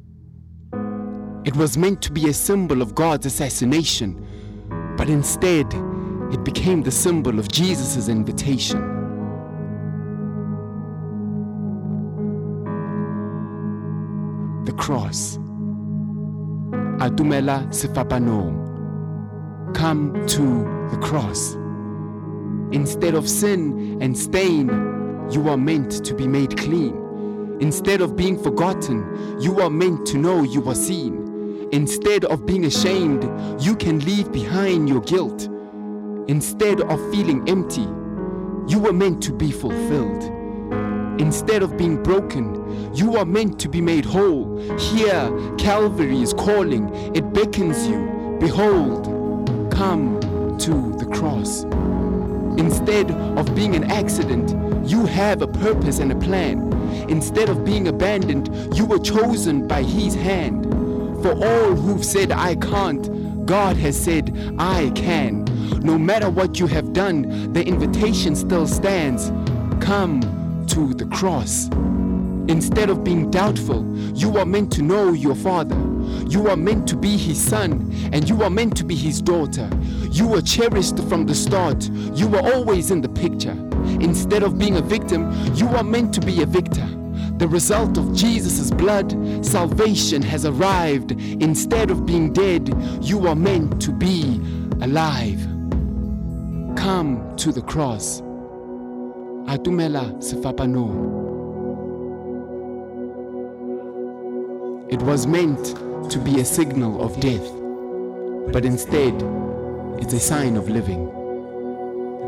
It 1.47 1.55
was 1.55 1.77
meant 1.77 2.01
to 2.01 2.11
be 2.11 2.31
a 2.31 2.33
symbol 2.33 2.81
of 2.81 2.95
God's 2.95 3.27
assassination, 3.27 4.27
but 4.97 5.11
instead, 5.11 5.67
it 6.33 6.43
became 6.45 6.83
the 6.83 6.91
symbol 6.91 7.39
of 7.39 7.49
Jesus' 7.53 8.09
invitation. 8.09 8.81
The 14.65 14.73
cross. 14.73 15.39
Adumela. 17.09 17.67
Come 19.75 20.27
to 20.27 20.43
the 20.91 20.99
cross. 21.03 21.55
Instead 22.73 23.15
of 23.15 23.29
sin 23.29 23.99
and 24.03 24.17
stain, 24.17 24.69
you 25.31 25.49
are 25.49 25.57
meant 25.57 26.05
to 26.05 26.15
be 26.15 26.27
made 26.27 26.57
clean. 26.57 27.59
Instead 27.61 28.01
of 28.01 28.17
being 28.17 28.43
forgotten, 28.43 29.39
you 29.41 29.61
are 29.61 29.71
meant 29.71 30.07
to 30.07 30.19
know 30.19 30.43
you 30.43 30.69
are 30.69 30.75
seen. 30.75 31.69
Instead 31.73 32.25
of 32.27 32.45
being 32.45 32.65
ashamed, 32.65 33.25
you 33.63 33.77
can 33.77 34.01
leave 34.01 34.31
behind 34.33 34.89
your 34.89 35.01
guilt. 35.01 35.49
Instead 36.29 36.81
of 36.81 36.99
feeling 37.13 37.49
empty, 37.49 37.87
you 38.69 38.79
were 38.81 38.93
meant 38.93 39.23
to 39.23 39.33
be 39.33 39.51
fulfilled. 39.51 40.36
Instead 41.19 41.63
of 41.63 41.77
being 41.79 42.03
broken, 42.03 42.95
you 42.95 43.17
are 43.17 43.25
meant 43.25 43.59
to 43.61 43.69
be 43.69 43.81
made 43.81 44.05
whole. 44.05 44.59
Here, 44.79 45.31
Calvary 45.59 46.21
is 46.21 46.35
calling, 46.35 46.89
it 47.15 47.33
beckons 47.33 47.87
you. 47.87 48.37
Behold, 48.39 49.07
come 49.73 50.21
to 50.59 50.95
the 50.99 51.07
cross. 51.07 51.65
Instead 52.59 53.11
of 53.11 53.55
being 53.55 53.75
an 53.75 53.85
accident, 53.85 54.51
you 54.89 55.07
have 55.07 55.41
a 55.41 55.47
purpose 55.47 56.01
and 56.01 56.13
a 56.13 56.17
plan. 56.17 56.73
Instead 57.09 57.49
of 57.49 57.65
being 57.65 57.89
abandoned, 57.89 58.77
you 58.77 58.85
were 58.85 58.99
chosen 58.99 59.67
by 59.67 59.83
His 59.83 60.15
hand. 60.15 60.65
For 61.23 61.33
all 61.33 61.75
who've 61.75 62.05
said, 62.05 62.31
I 62.31 62.57
can't, 62.57 63.47
God 63.47 63.77
has 63.79 63.99
said, 63.99 64.55
I 64.59 64.91
can. 64.95 65.45
No 65.81 65.99
matter 65.99 66.29
what 66.29 66.61
you 66.61 66.67
have 66.67 66.93
done, 66.93 67.53
the 67.53 67.65
invitation 67.67 68.37
still 68.37 68.67
stands. 68.67 69.31
Come 69.85 70.21
to 70.69 70.95
the 70.95 71.07
cross. 71.07 71.69
Instead 72.49 72.91
of 72.91 73.03
being 73.03 73.31
doubtful, 73.31 73.85
you 74.15 74.39
are 74.39 74.47
meant 74.47 74.73
to 74.73 74.83
know 74.83 75.13
your 75.13 75.35
Father. 75.35 75.77
You 76.29 76.49
are 76.49 76.57
meant 76.57 76.87
to 76.89 76.97
be 76.97 77.17
His 77.17 77.43
Son, 77.43 77.93
and 78.13 78.29
you 78.29 78.43
are 78.43 78.51
meant 78.51 78.77
to 78.77 78.85
be 78.85 78.95
His 78.95 79.21
daughter. 79.21 79.69
You 80.13 80.29
were 80.29 80.43
cherished 80.43 80.99
from 81.09 81.27
the 81.27 81.35
start. 81.35 81.89
You 82.15 82.29
were 82.29 82.41
always 82.55 82.91
in 82.91 83.01
the 83.01 83.09
picture. 83.09 83.57
Instead 84.01 84.43
of 84.45 84.59
being 84.59 84.77
a 84.77 84.81
victim, 84.81 85.33
you 85.55 85.69
are 85.69 85.83
meant 85.83 86.15
to 86.15 86.21
be 86.21 86.43
a 86.43 86.47
victor. 86.47 86.87
The 87.39 87.49
result 87.49 87.99
of 87.99 88.15
Jesus' 88.15 88.71
blood, 88.71 89.13
salvation 89.45 90.23
has 90.23 90.47
arrived. 90.47 91.13
Instead 91.13 91.91
of 91.91 92.07
being 92.07 92.33
dead, 92.33 92.73
you 93.03 93.27
are 93.27 93.37
meant 93.37 93.83
to 93.83 93.93
be 93.93 94.41
alive. 94.81 95.41
Come 96.77 97.35
to 97.39 97.53
the 97.53 97.63
cross. 97.63 98.23
Atumela 99.47 100.13
Sefapano. 100.21 101.15
It 104.91 105.01
was 105.03 105.29
meant 105.29 105.77
to 106.11 106.19
be 106.19 106.41
a 106.41 106.45
signal 106.45 107.01
of 107.01 107.21
death, 107.21 107.49
but 108.53 108.65
instead, 108.65 109.15
it's 110.03 110.13
a 110.13 110.19
sign 110.19 110.57
of 110.57 110.69
living. 110.69 111.07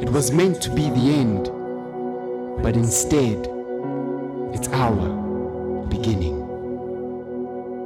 It 0.01 0.11
was 0.11 0.31
meant 0.31 0.63
to 0.63 0.71
be 0.71 0.91
the 0.91 1.13
end, 1.13 1.51
but 2.63 2.77
instead, 2.77 3.49
it's 4.55 4.69
our 4.69 5.85
beginning. 5.89 6.39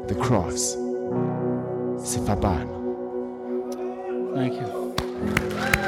The 0.09 0.15
cross. 0.17 0.77
Sifabano. 2.05 2.81
Thank 4.35 4.55
you. 4.61 5.82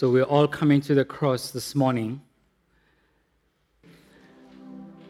So 0.00 0.08
we're 0.08 0.22
all 0.22 0.48
coming 0.48 0.80
to 0.80 0.94
the 0.94 1.04
cross 1.04 1.50
this 1.50 1.74
morning. 1.74 2.22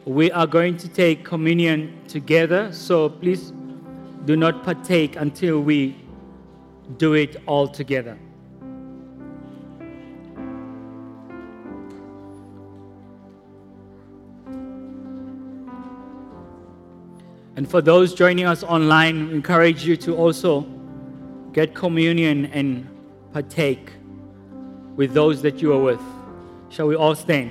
We 0.04 0.32
are 0.32 0.48
going 0.48 0.78
to 0.78 0.88
take 0.88 1.24
communion 1.24 1.96
together, 2.08 2.72
so 2.72 3.08
please 3.08 3.52
do 4.24 4.34
not 4.34 4.64
partake 4.64 5.14
until 5.14 5.60
we 5.60 5.96
do 6.96 7.12
it 7.12 7.36
all 7.46 7.68
together. 7.68 8.18
And 17.54 17.70
for 17.70 17.80
those 17.80 18.12
joining 18.12 18.46
us 18.46 18.64
online, 18.64 19.28
we 19.28 19.34
encourage 19.36 19.84
you 19.84 19.96
to 19.98 20.16
also 20.16 20.62
get 21.52 21.76
communion 21.76 22.46
and 22.46 22.88
partake 23.32 23.92
with 25.00 25.14
those 25.14 25.40
that 25.40 25.62
you 25.62 25.72
are 25.72 25.78
with. 25.78 26.02
Shall 26.68 26.86
we 26.86 26.94
all 26.94 27.14
stand? 27.14 27.50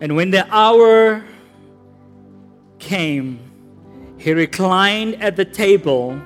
And 0.00 0.16
when 0.16 0.30
the 0.30 0.46
hour 0.50 1.22
came, 2.78 3.40
he 4.16 4.32
reclined 4.32 5.22
at 5.22 5.36
the 5.36 5.44
table 5.44 6.18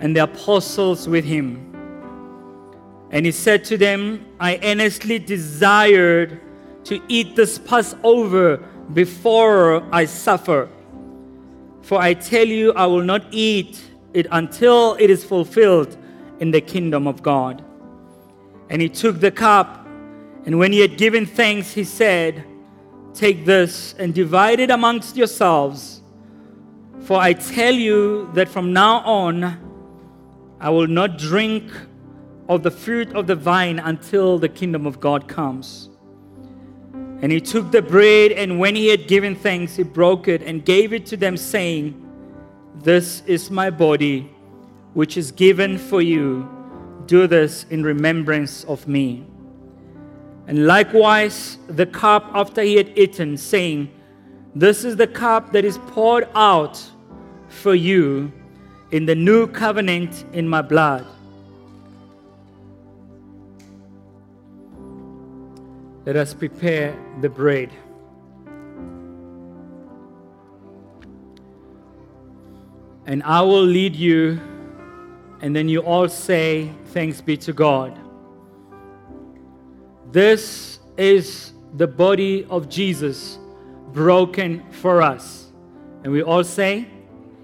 and 0.00 0.14
the 0.14 0.24
apostles 0.24 1.08
with 1.08 1.24
him. 1.24 1.71
And 3.12 3.26
he 3.26 3.32
said 3.32 3.62
to 3.64 3.76
them, 3.76 4.24
I 4.40 4.58
earnestly 4.62 5.18
desired 5.18 6.40
to 6.84 7.00
eat 7.08 7.36
this 7.36 7.58
Passover 7.58 8.56
before 8.94 9.86
I 9.92 10.06
suffer. 10.06 10.68
For 11.82 12.00
I 12.00 12.14
tell 12.14 12.46
you, 12.46 12.72
I 12.72 12.86
will 12.86 13.02
not 13.02 13.26
eat 13.30 13.82
it 14.14 14.26
until 14.30 14.96
it 14.98 15.10
is 15.10 15.24
fulfilled 15.24 15.96
in 16.40 16.50
the 16.50 16.60
kingdom 16.60 17.06
of 17.06 17.22
God. 17.22 17.62
And 18.70 18.80
he 18.80 18.88
took 18.88 19.20
the 19.20 19.30
cup, 19.30 19.86
and 20.46 20.58
when 20.58 20.72
he 20.72 20.80
had 20.80 20.96
given 20.96 21.26
thanks, 21.26 21.72
he 21.72 21.84
said, 21.84 22.44
Take 23.12 23.44
this 23.44 23.94
and 23.98 24.14
divide 24.14 24.58
it 24.58 24.70
amongst 24.70 25.16
yourselves. 25.16 26.00
For 27.00 27.20
I 27.20 27.34
tell 27.34 27.74
you 27.74 28.30
that 28.32 28.48
from 28.48 28.72
now 28.72 29.00
on, 29.00 29.58
I 30.58 30.70
will 30.70 30.86
not 30.86 31.18
drink 31.18 31.70
of 32.48 32.62
the 32.62 32.70
fruit 32.70 33.14
of 33.14 33.26
the 33.26 33.36
vine 33.36 33.78
until 33.78 34.38
the 34.38 34.48
kingdom 34.48 34.86
of 34.86 35.00
God 35.00 35.28
comes. 35.28 35.88
And 37.22 37.30
he 37.30 37.40
took 37.40 37.70
the 37.70 37.82
bread, 37.82 38.32
and 38.32 38.58
when 38.58 38.74
he 38.74 38.88
had 38.88 39.06
given 39.06 39.36
thanks, 39.36 39.76
he 39.76 39.84
broke 39.84 40.26
it 40.26 40.42
and 40.42 40.64
gave 40.64 40.92
it 40.92 41.06
to 41.06 41.16
them, 41.16 41.36
saying, 41.36 41.94
This 42.82 43.22
is 43.26 43.50
my 43.50 43.70
body, 43.70 44.28
which 44.94 45.16
is 45.16 45.30
given 45.30 45.78
for 45.78 46.02
you. 46.02 46.48
Do 47.06 47.26
this 47.26 47.64
in 47.70 47.84
remembrance 47.84 48.64
of 48.64 48.88
me. 48.88 49.24
And 50.48 50.66
likewise, 50.66 51.58
the 51.68 51.86
cup 51.86 52.30
after 52.34 52.62
he 52.62 52.74
had 52.74 52.98
eaten, 52.98 53.36
saying, 53.36 53.90
This 54.56 54.84
is 54.84 54.96
the 54.96 55.06
cup 55.06 55.52
that 55.52 55.64
is 55.64 55.78
poured 55.88 56.28
out 56.34 56.82
for 57.48 57.74
you 57.74 58.32
in 58.90 59.06
the 59.06 59.14
new 59.14 59.46
covenant 59.46 60.24
in 60.32 60.48
my 60.48 60.60
blood. 60.60 61.06
Let 66.04 66.16
us 66.16 66.34
prepare 66.34 66.96
the 67.20 67.28
bread. 67.28 67.70
And 73.06 73.22
I 73.22 73.40
will 73.42 73.64
lead 73.64 73.94
you, 73.94 74.40
and 75.40 75.54
then 75.54 75.68
you 75.68 75.80
all 75.80 76.08
say, 76.08 76.72
Thanks 76.86 77.20
be 77.20 77.36
to 77.38 77.52
God. 77.52 77.98
This 80.10 80.80
is 80.96 81.52
the 81.74 81.86
body 81.86 82.44
of 82.50 82.68
Jesus 82.68 83.38
broken 83.92 84.62
for 84.70 85.02
us. 85.02 85.52
And 86.04 86.12
we 86.12 86.22
all 86.22 86.44
say, 86.44 86.86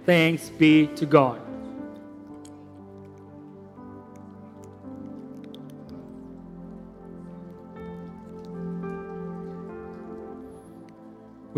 Thanks 0.05 0.51
be 0.51 0.89
to 0.97 1.07
God. 1.07 1.48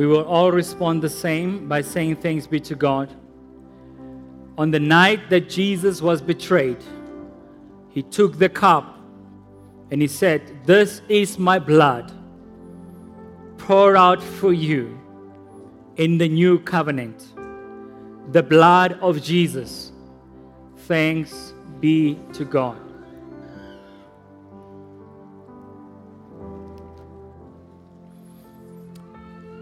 We 0.01 0.07
will 0.07 0.25
all 0.25 0.51
respond 0.51 1.03
the 1.03 1.11
same 1.11 1.69
by 1.69 1.83
saying, 1.83 2.17
Thanks 2.23 2.47
be 2.47 2.59
to 2.61 2.75
God. 2.75 3.15
On 4.57 4.71
the 4.71 4.81
night 4.81 5.29
that 5.29 5.51
Jesus 5.51 6.01
was 6.01 6.23
betrayed, 6.23 6.83
he 7.91 8.03
took 8.03 8.39
the 8.39 8.49
cup 8.49 8.99
and 9.91 10.01
he 10.01 10.09
said, 10.09 10.65
This 10.65 11.03
is 11.11 11.39
my 11.39 11.59
blood 11.59 12.11
poured 13.59 13.95
out 13.95 14.23
for 14.23 14.55
you 14.55 14.99
in 15.97 16.17
the 16.17 16.31
new 16.31 16.59
covenant, 16.61 17.35
the 18.33 18.43
blood 18.43 18.99
of 19.03 19.23
Jesus. 19.23 19.93
Thanks 20.87 21.53
be 21.79 22.19
to 22.33 22.47
God. 22.47 22.90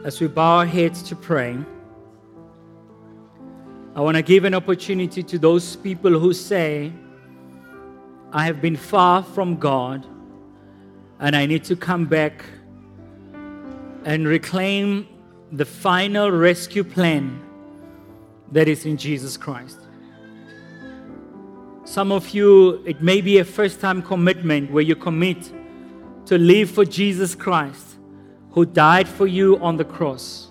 As 0.08 0.22
we 0.22 0.26
bow 0.26 0.60
our 0.60 0.64
heads 0.64 1.02
to 1.02 1.14
pray, 1.14 1.54
I 3.94 4.00
want 4.00 4.16
to 4.16 4.22
give 4.22 4.44
an 4.44 4.54
opportunity 4.54 5.22
to 5.22 5.38
those 5.38 5.76
people 5.76 6.18
who 6.18 6.32
say, 6.32 6.90
I 8.32 8.46
have 8.46 8.62
been 8.62 8.74
far 8.74 9.22
from 9.22 9.56
God 9.56 10.06
and 11.18 11.36
I 11.36 11.44
need 11.44 11.62
to 11.64 11.76
come 11.76 12.06
back 12.06 12.42
and 14.06 14.26
reclaim 14.26 15.06
the 15.52 15.66
final 15.66 16.30
rescue 16.30 16.84
plan 16.84 17.38
that 18.52 18.66
is 18.66 18.86
in 18.86 18.96
Jesus 18.96 19.36
Christ. 19.36 19.78
Some 21.84 22.12
of 22.12 22.30
you, 22.30 22.82
it 22.86 23.02
may 23.02 23.20
be 23.20 23.36
a 23.40 23.44
first 23.44 23.78
time 23.78 24.00
commitment 24.00 24.70
where 24.72 24.82
you 24.82 24.96
commit 24.96 25.52
to 26.24 26.38
live 26.38 26.70
for 26.70 26.86
Jesus 26.86 27.34
Christ, 27.34 27.97
who 28.52 28.64
died 28.64 29.08
for 29.08 29.26
you 29.26 29.58
on 29.58 29.76
the 29.76 29.84
cross. 29.84 30.48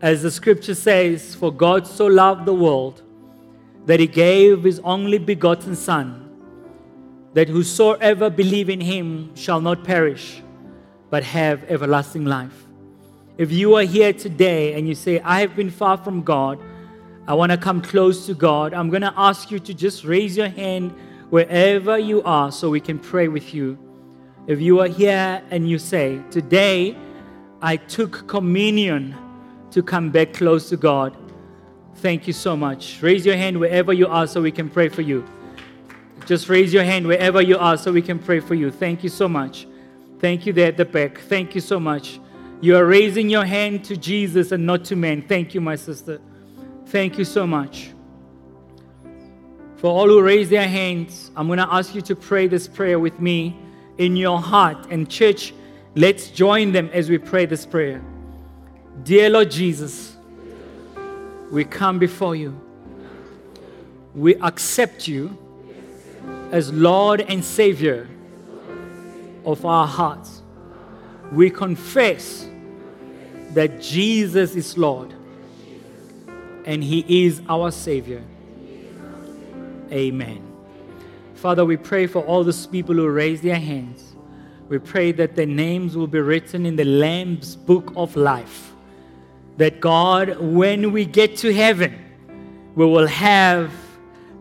As 0.00 0.22
the 0.22 0.30
scripture 0.30 0.74
says, 0.74 1.34
For 1.34 1.52
God 1.52 1.86
so 1.86 2.06
loved 2.06 2.44
the 2.44 2.54
world 2.54 3.02
that 3.86 4.00
he 4.00 4.06
gave 4.06 4.64
his 4.64 4.80
only 4.80 5.18
begotten 5.18 5.76
Son 5.76 6.24
that 7.34 7.48
whosoever 7.48 8.30
believe 8.30 8.70
in 8.70 8.80
him 8.80 9.34
shall 9.34 9.60
not 9.60 9.84
perish, 9.84 10.40
but 11.10 11.22
have 11.24 11.64
everlasting 11.64 12.24
life. 12.24 12.64
If 13.36 13.50
you 13.50 13.74
are 13.74 13.82
here 13.82 14.12
today 14.12 14.74
and 14.74 14.86
you 14.86 14.94
say, 14.94 15.18
I 15.20 15.40
have 15.40 15.56
been 15.56 15.70
far 15.70 15.96
from 15.96 16.22
God, 16.22 16.60
I 17.26 17.34
want 17.34 17.50
to 17.50 17.58
come 17.58 17.82
close 17.82 18.26
to 18.26 18.34
God, 18.34 18.72
I'm 18.72 18.88
going 18.88 19.02
to 19.02 19.12
ask 19.16 19.50
you 19.50 19.58
to 19.58 19.74
just 19.74 20.04
raise 20.04 20.36
your 20.36 20.48
hand 20.48 20.92
wherever 21.30 21.98
you 21.98 22.22
are 22.22 22.52
so 22.52 22.70
we 22.70 22.80
can 22.80 22.98
pray 22.98 23.26
with 23.26 23.52
you. 23.52 23.76
If 24.46 24.60
you 24.60 24.80
are 24.80 24.88
here 24.88 25.42
and 25.50 25.68
you 25.68 25.78
say, 25.78 26.20
Today 26.30 26.96
I 27.62 27.76
took 27.76 28.26
communion 28.28 29.16
to 29.70 29.82
come 29.82 30.10
back 30.10 30.34
close 30.34 30.68
to 30.68 30.76
God, 30.76 31.16
thank 31.96 32.26
you 32.26 32.34
so 32.34 32.54
much. 32.54 33.00
Raise 33.00 33.24
your 33.24 33.36
hand 33.36 33.58
wherever 33.58 33.92
you 33.92 34.06
are 34.06 34.26
so 34.26 34.42
we 34.42 34.52
can 34.52 34.68
pray 34.68 34.88
for 34.88 35.00
you. 35.00 35.24
Just 36.26 36.50
raise 36.50 36.74
your 36.74 36.84
hand 36.84 37.06
wherever 37.06 37.40
you 37.40 37.56
are 37.56 37.78
so 37.78 37.90
we 37.90 38.02
can 38.02 38.18
pray 38.18 38.40
for 38.40 38.54
you. 38.54 38.70
Thank 38.70 39.02
you 39.02 39.08
so 39.08 39.28
much. 39.28 39.66
Thank 40.18 40.44
you 40.44 40.52
there 40.52 40.68
at 40.68 40.76
the 40.76 40.84
back. 40.84 41.18
Thank 41.20 41.54
you 41.54 41.62
so 41.62 41.80
much. 41.80 42.20
You 42.60 42.76
are 42.76 42.84
raising 42.84 43.30
your 43.30 43.44
hand 43.46 43.82
to 43.86 43.96
Jesus 43.96 44.52
and 44.52 44.66
not 44.66 44.84
to 44.86 44.96
men. 44.96 45.22
Thank 45.22 45.54
you, 45.54 45.62
my 45.62 45.76
sister. 45.76 46.20
Thank 46.86 47.18
you 47.18 47.24
so 47.24 47.46
much. 47.46 47.92
For 49.76 49.86
all 49.86 50.06
who 50.06 50.22
raise 50.22 50.50
their 50.50 50.68
hands, 50.68 51.30
I'm 51.34 51.46
going 51.46 51.58
to 51.58 51.68
ask 51.70 51.94
you 51.94 52.02
to 52.02 52.16
pray 52.16 52.46
this 52.46 52.68
prayer 52.68 52.98
with 52.98 53.20
me 53.20 53.56
in 53.98 54.16
your 54.16 54.40
heart. 54.40 54.86
And, 54.90 55.08
church, 55.10 55.54
let's 55.94 56.28
join 56.28 56.72
them 56.72 56.90
as 56.92 57.08
we 57.08 57.18
pray 57.18 57.46
this 57.46 57.66
prayer. 57.66 58.02
Dear 59.02 59.30
Lord 59.30 59.50
Jesus, 59.50 60.16
we 61.50 61.64
come 61.64 61.98
before 61.98 62.36
you. 62.36 62.60
We 64.14 64.36
accept 64.36 65.08
you 65.08 65.36
as 66.52 66.72
Lord 66.72 67.20
and 67.22 67.44
Savior 67.44 68.08
of 69.44 69.64
our 69.66 69.86
hearts. 69.86 70.42
We 71.32 71.50
confess 71.50 72.48
that 73.50 73.80
Jesus 73.80 74.54
is 74.54 74.78
Lord 74.78 75.12
and 76.64 76.82
He 76.82 77.26
is 77.26 77.42
our 77.48 77.70
Savior. 77.70 78.22
Amen. 79.90 80.43
Father, 81.44 81.66
we 81.66 81.76
pray 81.76 82.06
for 82.06 82.24
all 82.24 82.42
those 82.42 82.66
people 82.66 82.94
who 82.94 83.06
raise 83.06 83.42
their 83.42 83.60
hands. 83.60 84.16
We 84.70 84.78
pray 84.78 85.12
that 85.12 85.36
their 85.36 85.44
names 85.44 85.94
will 85.94 86.06
be 86.06 86.20
written 86.20 86.64
in 86.64 86.74
the 86.74 86.86
Lamb's 86.86 87.54
book 87.54 87.92
of 87.96 88.16
life. 88.16 88.72
That 89.58 89.78
God, 89.78 90.38
when 90.40 90.90
we 90.90 91.04
get 91.04 91.36
to 91.36 91.52
heaven, 91.52 92.02
we 92.74 92.86
will 92.86 93.06
have 93.06 93.70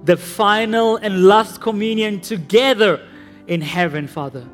the 0.06 0.16
final 0.16 0.96
and 0.96 1.28
last 1.28 1.60
communion 1.60 2.22
together 2.22 3.06
in 3.48 3.60
heaven, 3.60 4.08
Father. 4.08 4.48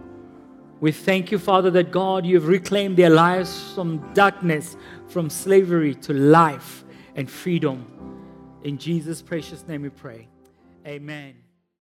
We 0.80 0.91
thank 0.91 1.32
you, 1.32 1.38
Father, 1.38 1.70
that 1.70 1.91
God, 1.91 2.26
you 2.26 2.34
have 2.34 2.47
reclaimed 2.47 2.97
their 2.97 3.12
lives 3.12 3.74
from 3.76 4.12
darkness, 4.16 4.76
from 5.08 5.30
slavery 5.30 5.93
to 5.93 6.14
life 6.14 6.84
and 7.14 7.30
freedom. 7.30 7.86
In 8.64 8.80
Jesus' 8.80 9.22
precious 9.22 9.68
name 9.68 9.84
we 9.84 9.89
pray. 9.89 10.28
Amen. 10.88 11.49